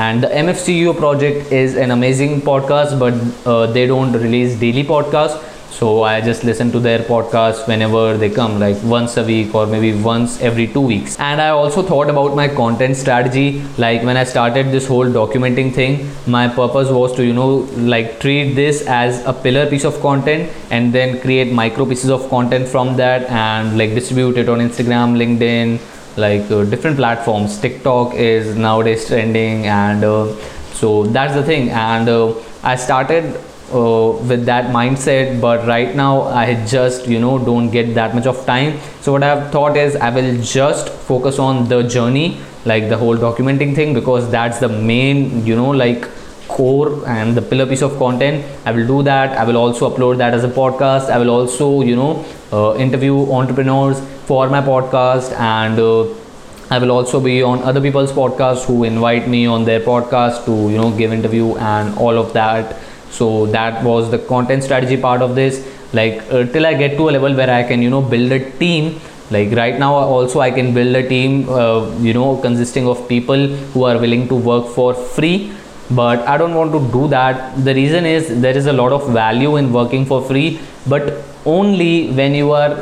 And 0.02 0.24
the 0.24 0.30
MFCEO 0.30 0.98
project 0.98 1.52
is 1.52 1.76
an 1.76 1.92
amazing 1.92 2.42
podcast 2.42 2.98
but 2.98 3.14
uh, 3.46 3.68
they 3.68 3.86
don't 3.86 4.14
release 4.14 4.60
daily 4.60 4.84
podcasts. 4.84 5.48
So 5.78 6.04
i 6.04 6.22
just 6.22 6.44
listen 6.44 6.72
to 6.72 6.80
their 6.86 7.00
podcast 7.10 7.68
whenever 7.68 8.18
they 8.22 8.30
come 8.30 8.60
like 8.64 8.82
once 8.94 9.18
a 9.18 9.24
week 9.24 9.54
or 9.60 9.66
maybe 9.68 9.92
once 10.08 10.40
every 10.50 10.66
two 10.68 10.82
weeks. 10.82 11.20
And 11.28 11.44
i 11.46 11.50
also 11.50 11.84
thought 11.92 12.10
about 12.10 12.36
my 12.36 12.48
content 12.48 12.98
strategy. 12.98 13.46
Like 13.78 14.04
when 14.10 14.18
i 14.18 14.24
started 14.24 14.72
this 14.72 14.88
whole 14.88 15.14
documenting 15.20 15.72
thing 15.80 15.96
my 16.28 16.48
purpose 16.48 16.90
was 16.90 17.16
to 17.20 17.26
you 17.26 17.34
know 17.34 17.52
like 17.94 18.20
treat 18.20 18.54
this 18.54 18.84
as 18.88 19.24
a 19.26 19.34
pillar 19.34 19.70
piece 19.70 19.84
of 19.84 20.02
content 20.02 20.52
and 20.72 20.94
then 20.94 21.20
create 21.22 21.52
micro 21.52 21.86
pieces 21.86 22.10
of 22.10 22.30
content 22.30 22.68
from 22.68 22.96
that 22.98 23.30
and 23.30 23.78
like 23.78 23.96
distribute 23.96 24.38
it 24.38 24.50
on 24.50 24.60
instagram 24.60 25.18
linkedin 25.24 25.80
like 26.18 26.50
uh, 26.52 26.64
different 26.66 26.98
platforms. 26.98 27.60
Tiktok 27.60 28.16
is 28.16 28.56
nowadays 28.56 29.08
trending 29.08 29.68
and 29.68 30.04
uh, 30.04 30.34
so 30.74 31.04
that's 31.04 31.34
the 31.34 31.44
thing. 31.44 31.70
And 31.70 32.10
uh, 32.10 32.34
i 32.64 32.76
started 32.76 33.36
uh, 33.74 34.12
with 34.30 34.46
that 34.46 34.66
mindset 34.74 35.42
but 35.42 35.66
right 35.66 35.96
now 35.96 36.22
i 36.42 36.54
just 36.66 37.08
you 37.08 37.20
know 37.20 37.40
don't 37.40 37.72
get 37.72 37.96
that 37.96 38.14
much 38.14 38.28
of 38.28 38.46
time. 38.46 38.80
So 39.02 39.12
what 39.14 39.24
i've 39.24 39.52
thought 39.52 39.78
is 39.78 39.96
i 39.96 40.10
will 40.10 40.42
just 40.42 40.90
focus 40.90 41.40
on 41.40 41.68
the 41.70 41.84
journey 41.84 42.40
like 42.66 42.90
the 42.90 42.98
whole 42.98 43.18
documenting 43.18 43.76
thing 43.76 43.94
because 43.94 44.30
that's 44.30 44.60
the 44.60 44.70
main 44.70 45.46
you 45.46 45.56
know 45.56 45.72
like 45.72 46.08
core 46.48 47.08
and 47.08 47.36
the 47.36 47.42
pillar 47.42 47.66
piece 47.66 47.82
of 47.82 47.98
content. 47.98 48.46
I 48.66 48.72
will 48.72 48.86
do 48.86 49.04
that. 49.04 49.38
I 49.38 49.44
will 49.46 49.58
also 49.58 49.90
upload 49.90 50.18
that 50.18 50.34
as 50.34 50.44
a 50.44 50.50
podcast. 50.50 51.10
I 51.10 51.18
will 51.18 51.30
also 51.30 51.82
you 51.82 51.96
know 51.96 52.26
uh, 52.52 52.76
interview 52.78 53.32
entrepreneurs 53.32 54.02
for 54.32 54.48
my 54.52 54.62
podcast 54.68 55.34
and 55.46 55.80
uh, 55.86 56.74
i 56.74 56.78
will 56.82 56.92
also 56.98 57.20
be 57.24 57.34
on 57.48 57.64
other 57.70 57.82
people's 57.86 58.12
podcasts 58.20 58.64
who 58.70 58.76
invite 58.90 59.26
me 59.34 59.40
on 59.54 59.66
their 59.70 59.82
podcast 59.88 60.46
to 60.46 60.54
you 60.74 60.78
know 60.82 60.92
give 61.00 61.16
interview 61.16 61.48
and 61.72 61.98
all 62.06 62.18
of 62.22 62.32
that. 62.34 62.78
So 63.18 63.26
that 63.56 63.84
was 63.84 64.10
the 64.10 64.20
content 64.20 64.64
strategy 64.64 64.96
part 65.06 65.22
of 65.22 65.36
this. 65.40 65.58
Like 66.00 66.22
uh, 66.32 66.46
till 66.54 66.66
i 66.70 66.74
get 66.82 66.96
to 67.00 67.10
a 67.10 67.12
level 67.16 67.36
where 67.40 67.50
i 67.56 67.64
can 67.72 67.82
you 67.86 67.90
know 67.96 68.02
build 68.14 68.32
a 68.38 68.40
team 68.62 68.88
like 69.36 69.52
right 69.62 69.82
now 69.84 69.92
also 69.96 70.40
i 70.46 70.50
can 70.60 70.74
build 70.78 71.02
a 71.02 71.04
team 71.10 71.50
uh, 71.50 71.82
you 72.08 72.14
know 72.20 72.30
consisting 72.48 72.88
of 72.94 73.04
people 73.10 73.46
who 73.74 73.84
are 73.90 73.98
willing 74.06 74.26
to 74.30 74.40
work 74.52 74.72
for 74.78 74.94
free. 75.18 75.52
But 76.00 76.26
i 76.36 76.38
don't 76.44 76.56
want 76.62 76.72
to 76.78 76.82
do 76.96 77.04
that. 77.18 77.44
The 77.70 77.76
reason 77.82 78.10
is 78.16 78.32
there 78.48 78.56
is 78.64 78.72
a 78.78 78.80
lot 78.82 78.98
of 79.02 79.12
value 79.20 79.58
in 79.64 79.74
working 79.82 80.10
for 80.14 80.24
free 80.32 80.50
but 80.96 81.14
only 81.58 81.94
when 82.22 82.34
you 82.34 82.52
are 82.64 82.74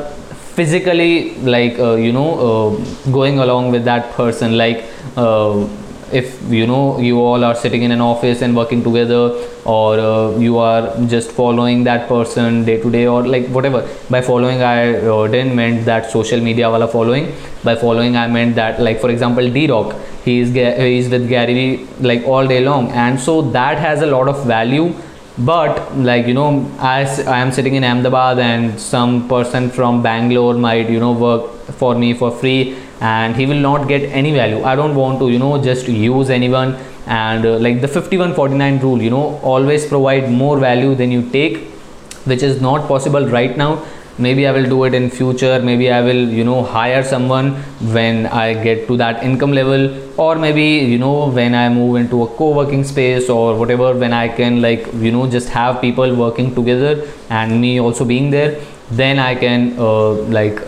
physically 0.56 1.34
like 1.54 1.78
uh, 1.78 1.94
you 1.94 2.12
know 2.12 2.30
uh, 2.48 3.10
going 3.10 3.38
along 3.38 3.70
with 3.70 3.84
that 3.84 4.12
person 4.12 4.56
like 4.56 4.84
uh, 5.16 5.66
if 6.12 6.40
you 6.50 6.66
know 6.66 6.98
you 6.98 7.20
all 7.20 7.44
are 7.44 7.54
sitting 7.54 7.82
in 7.82 7.92
an 7.92 8.00
office 8.00 8.42
and 8.42 8.56
working 8.56 8.82
together 8.82 9.22
or 9.64 9.98
uh, 9.98 10.36
you 10.38 10.58
are 10.58 10.82
just 11.06 11.30
following 11.30 11.84
that 11.84 12.08
person 12.08 12.64
day 12.64 12.80
to 12.80 12.90
day 12.90 13.06
or 13.06 13.26
like 13.26 13.46
whatever. 13.48 13.88
By 14.08 14.20
following 14.20 14.62
i 14.62 14.94
uh, 14.96 15.26
didn't 15.28 15.54
meant 15.54 15.84
that 15.84 16.10
social 16.10 16.40
media 16.40 16.70
wala 16.70 16.88
following. 16.88 17.32
By 17.62 17.76
following 17.76 18.16
i 18.16 18.26
meant 18.26 18.56
that 18.56 18.80
like 18.80 19.00
for 19.00 19.10
example 19.10 19.48
d-rock 19.48 19.94
he 20.24 20.40
is 20.40 20.50
he 20.52 20.98
is 20.98 21.08
with 21.10 21.28
gary 21.28 21.86
like 22.00 22.24
all 22.24 22.46
day 22.46 22.64
long. 22.64 22.90
And 22.90 23.20
so 23.20 23.42
that 23.58 23.78
has 23.78 24.02
a 24.02 24.06
lot 24.06 24.28
of 24.28 24.44
value 24.46 24.92
but 25.38 25.96
like 25.96 26.26
you 26.26 26.34
know 26.34 26.70
as 26.80 27.20
i 27.26 27.38
am 27.38 27.50
sitting 27.52 27.74
in 27.74 27.84
ahmedabad 27.84 28.38
and 28.38 28.78
some 28.80 29.28
person 29.28 29.70
from 29.70 30.02
bangalore 30.02 30.54
might 30.54 30.90
you 30.90 31.00
know 31.00 31.12
work 31.12 31.50
for 31.82 31.94
me 31.94 32.12
for 32.12 32.30
free 32.30 32.76
and 33.00 33.34
he 33.34 33.46
will 33.46 33.60
not 33.60 33.88
get 33.88 34.02
any 34.10 34.32
value. 34.32 34.62
I 34.62 34.76
don't 34.76 34.94
want 34.94 35.18
to 35.20 35.30
you 35.30 35.38
know 35.38 35.62
just 35.62 35.88
use 35.88 36.30
anyone. 36.30 36.76
And 37.06 37.44
uh, 37.44 37.58
like 37.58 37.80
the 37.80 37.88
5149 37.88 38.78
rule 38.80 39.02
you 39.02 39.10
know 39.10 39.40
always 39.42 39.86
provide 39.86 40.30
more 40.30 40.58
value 40.58 40.94
than 40.94 41.10
you 41.10 41.28
take 41.30 41.64
which 42.24 42.42
is 42.42 42.60
not 42.60 42.86
possible 42.86 43.26
right 43.26 43.56
now 43.56 43.84
maybe 44.26 44.46
i 44.46 44.52
will 44.52 44.68
do 44.68 44.84
it 44.84 44.94
in 44.94 45.10
future. 45.10 45.60
Maybe 45.60 45.90
i 45.90 46.00
will 46.00 46.22
you 46.38 46.44
know 46.44 46.62
hire 46.62 47.02
someone 47.02 47.52
when 47.96 48.26
i 48.26 48.54
get 48.54 48.86
to 48.88 48.96
that 48.98 49.22
income 49.22 49.52
level. 49.52 49.88
Or 50.20 50.36
maybe 50.36 50.66
you 50.92 50.98
know 50.98 51.28
when 51.30 51.54
i 51.54 51.68
move 51.68 51.96
into 51.96 52.22
a 52.22 52.28
co-working 52.40 52.84
space 52.84 53.30
or 53.30 53.56
whatever 53.56 53.94
when 54.04 54.12
i 54.12 54.28
can 54.28 54.60
like 54.60 54.86
you 55.06 55.12
know 55.12 55.26
just 55.38 55.48
have 55.48 55.80
people 55.80 56.14
working 56.14 56.54
together 56.54 56.92
and 57.30 57.60
me 57.60 57.80
also 57.80 58.04
being 58.04 58.30
there 58.30 58.60
then 58.90 59.18
i 59.18 59.34
can 59.34 59.74
uh, 59.78 60.10
like 60.38 60.60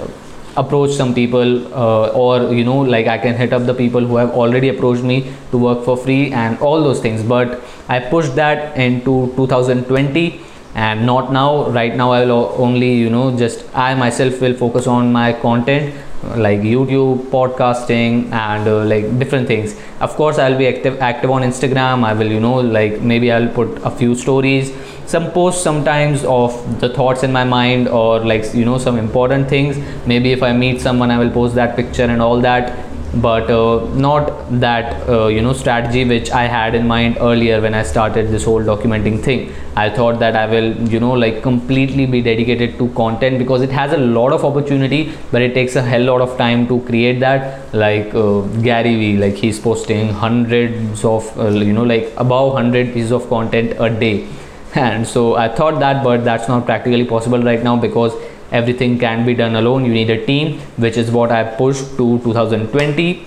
approach 0.56 0.90
some 0.92 1.14
people 1.14 1.66
uh, 1.74 2.08
or 2.08 2.52
you 2.52 2.64
know 2.64 2.78
like 2.94 3.06
i 3.06 3.16
can 3.18 3.34
hit 3.34 3.52
up 3.52 3.66
the 3.66 3.74
people 3.74 4.00
who 4.00 4.16
have 4.16 4.30
already 4.30 4.68
approached 4.68 5.02
me 5.02 5.32
to 5.50 5.58
work 5.58 5.84
for 5.84 5.96
free 5.96 6.32
and 6.32 6.58
all 6.58 6.82
those 6.82 7.00
things. 7.00 7.22
But 7.22 7.60
i 7.88 7.98
pushed 7.98 8.34
that 8.36 8.76
into 8.76 9.32
2020 9.36 10.40
and 10.74 11.04
not 11.04 11.32
now 11.32 11.68
right 11.70 11.94
now 11.96 12.12
i 12.12 12.24
will 12.24 12.54
only 12.56 12.94
you 12.94 13.10
know 13.10 13.36
just 13.36 13.64
i 13.74 13.94
myself 13.94 14.40
will 14.40 14.54
focus 14.54 14.86
on 14.86 15.12
my 15.12 15.32
content 15.32 15.94
like 16.36 16.60
youtube 16.60 17.18
podcasting 17.30 18.30
and 18.32 18.68
uh, 18.68 18.84
like 18.84 19.18
different 19.18 19.48
things. 19.48 19.74
Of 20.00 20.14
course 20.14 20.38
i'll 20.38 20.56
be 20.56 20.68
active 20.68 21.00
active 21.00 21.30
on 21.30 21.42
instagram. 21.42 22.04
I 22.04 22.12
will 22.12 22.30
you 22.30 22.38
know 22.40 22.60
like 22.60 23.00
maybe 23.00 23.32
i'll 23.32 23.48
put 23.48 23.80
a 23.84 23.90
few 23.90 24.14
stories 24.14 24.72
some 25.06 25.30
posts 25.32 25.62
sometimes 25.62 26.24
of 26.24 26.80
the 26.80 26.88
thoughts 26.88 27.22
in 27.24 27.32
my 27.32 27.44
mind 27.44 27.88
or 27.88 28.20
like 28.20 28.54
you 28.54 28.64
know 28.64 28.78
some 28.78 28.98
important 28.98 29.48
things. 29.48 29.76
Maybe 30.06 30.32
if 30.32 30.42
i 30.42 30.52
meet 30.52 30.80
someone 30.80 31.10
i 31.10 31.18
will 31.18 31.30
post 31.30 31.54
that 31.56 31.76
picture 31.76 32.04
and 32.04 32.22
all 32.22 32.40
that 32.40 32.91
but 33.14 33.50
uh, 33.50 33.86
not 33.94 34.48
that 34.60 35.06
uh, 35.08 35.26
you 35.26 35.42
know 35.42 35.52
strategy 35.52 36.04
which 36.04 36.30
i 36.30 36.44
had 36.44 36.74
in 36.74 36.86
mind 36.86 37.18
earlier 37.20 37.60
when 37.60 37.74
i 37.74 37.82
started 37.82 38.28
this 38.28 38.44
whole 38.44 38.62
documenting 38.62 39.22
thing. 39.22 39.52
I 39.76 39.88
thought 39.90 40.18
that 40.18 40.36
i 40.36 40.46
will 40.46 40.74
you 40.88 40.98
know 41.00 41.12
like 41.12 41.42
completely 41.42 42.06
be 42.06 42.22
dedicated 42.22 42.78
to 42.78 42.88
content 42.90 43.38
because 43.38 43.62
it 43.62 43.70
has 43.70 43.92
a 43.92 43.98
lot 43.98 44.32
of 44.32 44.44
opportunity 44.44 45.12
but 45.30 45.42
it 45.42 45.52
takes 45.54 45.76
a 45.76 45.82
hell 45.82 46.02
lot 46.02 46.20
of 46.22 46.36
time 46.38 46.66
to 46.68 46.80
create 46.80 47.20
that. 47.20 47.74
Like 47.74 48.14
uh, 48.14 48.40
gary 48.62 48.96
vee 48.96 49.16
like 49.18 49.34
he's 49.34 49.60
posting 49.60 50.08
hundreds 50.08 51.04
of 51.04 51.38
uh, 51.38 51.48
you 51.48 51.72
know 51.72 51.84
like 51.84 52.12
above 52.16 52.54
100 52.54 52.94
pieces 52.94 53.12
of 53.12 53.28
content 53.28 53.74
a 53.78 53.90
day. 53.90 54.26
And 54.74 55.06
so 55.06 55.34
i 55.36 55.48
thought 55.54 55.80
that 55.80 56.02
but 56.02 56.24
that's 56.24 56.48
not 56.48 56.64
practically 56.64 57.04
possible 57.04 57.42
right 57.42 57.62
now 57.62 57.76
because 57.76 58.14
everything 58.52 58.98
can 58.98 59.26
be 59.26 59.34
done 59.34 59.56
alone. 59.56 59.84
You 59.84 59.92
need 59.92 60.10
a 60.10 60.24
team 60.24 60.60
which 60.76 60.96
is 60.96 61.10
what 61.10 61.32
i 61.32 61.42
pushed 61.42 61.96
to 61.96 62.18
2020 62.18 63.26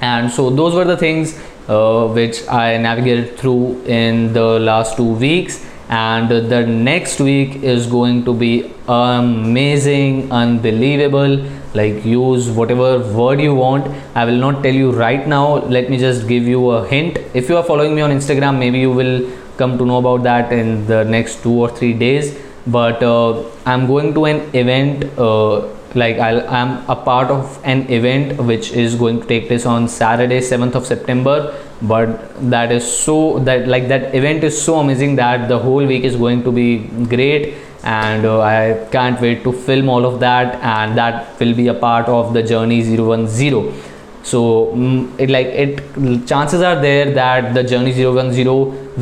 and 0.00 0.30
so 0.30 0.50
those 0.50 0.74
were 0.74 0.84
the 0.84 0.96
things 0.96 1.38
uh, 1.68 2.06
which 2.08 2.46
i 2.48 2.76
navigated 2.76 3.38
through 3.38 3.82
in 3.84 4.32
the 4.32 4.58
last 4.58 4.96
two 4.96 5.12
weeks. 5.14 5.64
And 5.88 6.28
the 6.28 6.66
next 6.66 7.20
week 7.20 7.62
is 7.62 7.86
going 7.86 8.24
to 8.24 8.34
be 8.34 8.72
amazing 8.88 10.32
unbelievable. 10.32 11.44
Like 11.74 12.04
use 12.04 12.50
whatever 12.50 12.98
word 13.14 13.40
you 13.40 13.54
want. 13.54 13.86
I 14.16 14.24
will 14.24 14.40
not 14.46 14.64
tell 14.64 14.74
you 14.74 14.90
right 14.90 15.28
now. 15.28 15.58
Let 15.76 15.88
me 15.88 15.96
just 15.96 16.26
give 16.26 16.42
you 16.42 16.70
a 16.70 16.84
hint. 16.88 17.18
If 17.34 17.48
you 17.48 17.56
are 17.56 17.62
following 17.62 17.94
me 17.94 18.02
on 18.02 18.10
instagram 18.10 18.58
maybe 18.58 18.80
you 18.80 18.90
will 18.90 19.30
come 19.58 19.78
to 19.78 19.86
know 19.86 19.98
about 19.98 20.24
that 20.24 20.52
in 20.52 20.86
the 20.86 21.04
next 21.04 21.44
two 21.44 21.52
or 21.52 21.68
three 21.68 21.92
days. 21.92 22.36
But 22.66 23.00
uh, 23.02 23.44
i'm 23.66 23.86
going 23.86 24.14
to 24.14 24.24
an 24.24 24.40
event 24.54 25.04
uh, 25.18 25.56
like 26.00 26.18
i 26.18 26.30
am 26.60 26.72
a 26.94 26.96
part 27.08 27.30
of 27.36 27.60
an 27.72 27.80
event 27.98 28.40
which 28.50 28.72
is 28.72 28.94
going 29.02 29.20
to 29.20 29.26
take 29.26 29.46
place 29.48 29.66
on 29.66 29.88
saturday 29.88 30.40
7th 30.40 30.74
of 30.74 30.86
september. 30.86 31.38
But 31.82 32.10
that 32.50 32.72
is 32.72 32.84
so 32.90 33.38
that 33.40 33.68
like 33.68 33.88
that 33.88 34.14
event 34.14 34.44
is 34.44 34.60
so 34.60 34.78
amazing 34.80 35.16
that 35.16 35.46
the 35.48 35.58
whole 35.58 35.84
week 35.84 36.04
is 36.04 36.16
going 36.16 36.42
to 36.44 36.52
be 36.52 36.78
great. 37.14 37.54
And 37.82 38.24
uh, 38.24 38.40
i 38.40 38.86
can't 38.90 39.20
wait 39.20 39.44
to 39.44 39.52
film 39.52 39.90
all 39.90 40.06
of 40.06 40.18
that. 40.20 40.54
And 40.62 40.96
that 40.96 41.38
will 41.38 41.54
be 41.54 41.68
a 41.68 41.74
part 41.74 42.08
of 42.08 42.32
the 42.32 42.42
journey 42.42 42.82
010 42.82 43.74
so 44.22 44.72
mm, 44.74 45.20
it 45.20 45.30
like 45.30 45.46
it 45.46 46.26
chances 46.26 46.60
are 46.60 46.80
there 46.80 47.12
that 47.12 47.54
the 47.54 47.62
journey 47.62 47.92
010 47.92 48.46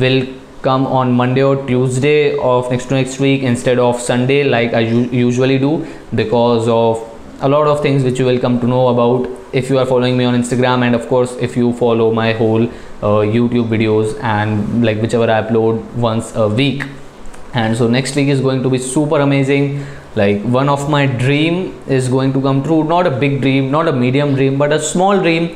will 0.03 0.27
come 0.67 0.85
on 0.99 1.11
monday 1.21 1.43
or 1.43 1.55
tuesday 1.67 2.37
of 2.51 2.69
next 2.71 2.91
next 2.91 3.19
week 3.19 3.43
instead 3.43 3.79
of 3.87 3.99
sunday 3.99 4.43
like 4.43 4.73
i 4.73 4.79
u- 4.79 5.09
usually 5.25 5.57
do 5.57 5.71
because 6.21 6.67
of 6.67 7.03
a 7.41 7.49
lot 7.49 7.67
of 7.67 7.81
things 7.81 8.03
which 8.03 8.19
you 8.19 8.25
will 8.25 8.39
come 8.39 8.59
to 8.59 8.67
know 8.67 8.87
about 8.87 9.29
if 9.53 9.69
you 9.69 9.77
are 9.77 9.85
following 9.85 10.17
me 10.17 10.25
on 10.25 10.35
instagram 10.41 10.85
and 10.85 10.95
of 10.95 11.07
course 11.07 11.35
if 11.47 11.55
you 11.57 11.71
follow 11.73 12.11
my 12.11 12.31
whole 12.33 12.63
uh, 12.63 13.21
youtube 13.35 13.67
videos 13.67 14.19
and 14.35 14.85
like 14.85 15.01
whichever 15.01 15.29
i 15.29 15.41
upload 15.41 15.81
once 15.95 16.35
a 16.35 16.47
week. 16.47 16.85
And 17.53 17.77
so 17.77 17.87
next 17.87 18.17
week 18.17 18.27
is 18.27 18.41
going 18.41 18.63
to 18.63 18.69
be 18.69 18.77
super 18.77 19.21
amazing. 19.21 19.85
Like 20.15 20.41
one 20.41 20.67
of 20.67 20.89
my 20.89 21.05
dream 21.05 21.81
is 21.87 22.09
going 22.09 22.33
to 22.33 22.41
come 22.41 22.61
true. 22.63 22.83
Not 22.83 23.07
a 23.07 23.11
big 23.11 23.39
dream 23.41 23.71
not 23.71 23.87
a 23.87 23.93
medium 23.93 24.35
dream 24.35 24.57
but 24.57 24.73
a 24.73 24.79
small 24.79 25.21
dream 25.21 25.55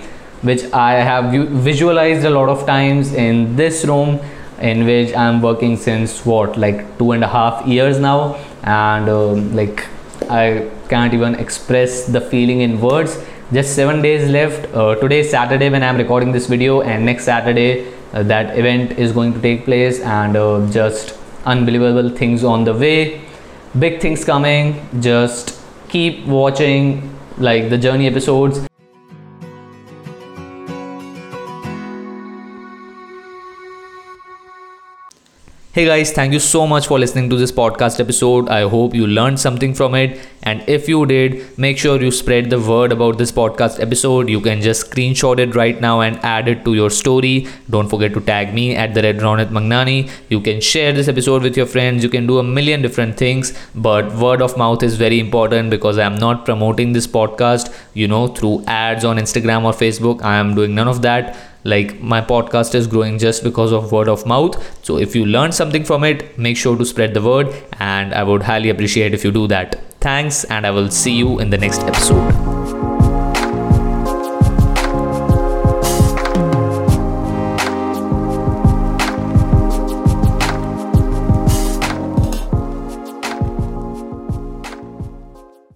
which 0.50 0.62
i 0.82 0.93
have 0.93 1.26
visualized 1.69 2.26
a 2.26 2.30
lot 2.30 2.48
of 2.52 2.65
times 2.65 3.13
in 3.13 3.56
this 3.58 3.84
room 3.89 4.19
in 4.62 4.86
which 4.86 5.15
i'm 5.15 5.41
working 5.41 5.78
since 5.78 6.26
what 6.26 6.58
like 6.58 6.98
two 6.98 7.12
and 7.12 7.24
a 7.24 7.28
half 7.28 7.65
years 7.65 8.00
now 8.00 8.36
and 8.63 9.10
um, 9.10 9.56
like 9.56 9.88
I 10.30 10.69
can't 10.89 11.13
even 11.13 11.36
express 11.36 12.06
the 12.06 12.22
feeling 12.22 12.62
in 12.62 12.80
words. 12.80 13.17
Just 13.52 13.76
seven 13.76 14.02
days 14.02 14.30
left. 14.30 14.72
Uh, 14.76 14.95
today 14.95 15.22
is 15.22 15.32
Saturday 15.32 15.69
when 15.69 15.82
I'm 15.82 15.98
recording 15.98 16.32
this 16.32 16.45
video, 16.45 16.82
and 16.82 17.06
next 17.06 17.26
Saturday 17.26 17.91
uh, 18.13 18.24
that 18.24 18.58
event 18.58 18.91
is 18.91 19.12
going 19.12 19.34
to 19.34 19.41
take 19.41 19.65
place, 19.65 20.00
and 20.02 20.38
uh, 20.38 20.69
just 20.69 21.17
unbelievable 21.45 22.10
things 22.10 22.43
on 22.43 22.63
the 22.63 22.74
way. 22.74 23.22
Big 23.80 24.00
things 24.02 24.24
coming. 24.24 24.88
Just 25.00 25.60
keep 25.89 26.26
watching 26.28 27.15
like 27.38 27.69
the 27.69 27.78
journey 27.78 28.06
episodes 28.06 28.68
Hey 35.71 35.86
guys, 35.86 36.12
thank 36.12 36.34
you 36.34 36.39
so 36.39 36.65
much 36.65 36.88
for 36.88 36.97
listening 36.97 37.29
to 37.29 37.36
this 37.36 37.51
podcast 37.51 37.99
episode. 37.99 38.49
I 38.49 38.67
hope 38.67 38.95
you 38.95 39.05
learned 39.05 39.39
something 39.39 39.75
from 39.75 39.93
it. 39.93 40.19
And 40.41 40.67
if 40.67 40.89
you 40.89 41.05
did, 41.05 41.60
make 41.60 41.77
sure 41.77 42.01
you 42.01 42.10
spread 42.10 42.49
the 42.49 42.60
word 42.60 42.91
about 42.91 43.19
this 43.19 43.32
podcast 43.32 43.79
episode. 43.79 44.29
You 44.29 44.41
can 44.41 44.62
just 44.62 44.89
screenshot 44.89 45.38
it 45.38 45.53
right 45.53 45.79
now 45.79 46.01
and 46.01 46.17
add 46.25 46.47
it 46.47 46.65
to 46.65 46.73
your 46.73 46.89
story. 46.89 47.45
Don't 47.69 47.88
forget 47.88 48.15
to 48.15 48.19
tag 48.19 48.51
me 48.51 48.75
at 48.75 48.95
the 48.95 49.03
Red 49.03 49.19
Ronit 49.19 49.49
Mangnani. 49.49 50.10
You 50.29 50.41
can 50.41 50.60
share 50.60 50.91
this 50.91 51.08
episode 51.08 51.43
with 51.43 51.55
your 51.55 51.67
friends. 51.67 52.03
You 52.03 52.10
can 52.10 52.25
do 52.25 52.39
a 52.39 52.43
million 52.43 52.82
different 52.82 53.15
things. 53.15 53.53
But 53.75 54.12
word 54.15 54.41
of 54.41 54.58
mouth 54.58 54.82
is 54.82 54.95
very 54.95 55.19
important 55.19 55.69
because 55.69 55.99
I 55.99 56.05
am 56.05 56.15
not 56.15 56.45
promoting 56.45 56.93
this 56.93 57.05
podcast, 57.05 57.71
you 57.93 58.08
know, 58.08 58.27
through 58.27 58.63
ads 58.65 59.05
on 59.05 59.17
Instagram 59.17 59.65
or 59.65 59.73
Facebook. 59.73 60.23
I 60.23 60.38
am 60.38 60.55
doing 60.55 60.73
none 60.73 60.88
of 60.88 61.03
that 61.03 61.38
like 61.63 62.00
my 62.02 62.22
podcast 62.22 62.76
is 62.76 62.88
growing 62.88 63.17
just 63.17 63.43
because 63.43 63.72
of 63.72 63.91
word 63.91 64.10
of 64.10 64.26
mouth. 64.26 64.86
So 64.86 64.98
if 64.98 65.15
you 65.15 65.26
learn 65.26 65.52
something 65.52 65.84
from 65.84 66.04
it 66.04 66.38
make 66.38 66.58
sure 66.58 66.78
to 66.78 66.86
spread 66.86 67.13
the 67.13 67.22
word. 67.22 67.54
And 67.80 68.13
i 68.13 68.24
would 68.24 68.43
highly 68.43 68.69
appreciate 68.69 69.13
if 69.13 69.24
you 69.24 69.32
do 69.32 69.48
that. 69.48 69.82
Thanks 70.02 70.45
and 70.45 70.65
i 70.65 70.72
will 70.72 70.89
see 70.89 71.15
you 71.15 71.39
in 71.39 71.50
the 71.50 71.58
next 71.58 71.82
episode 71.82 72.48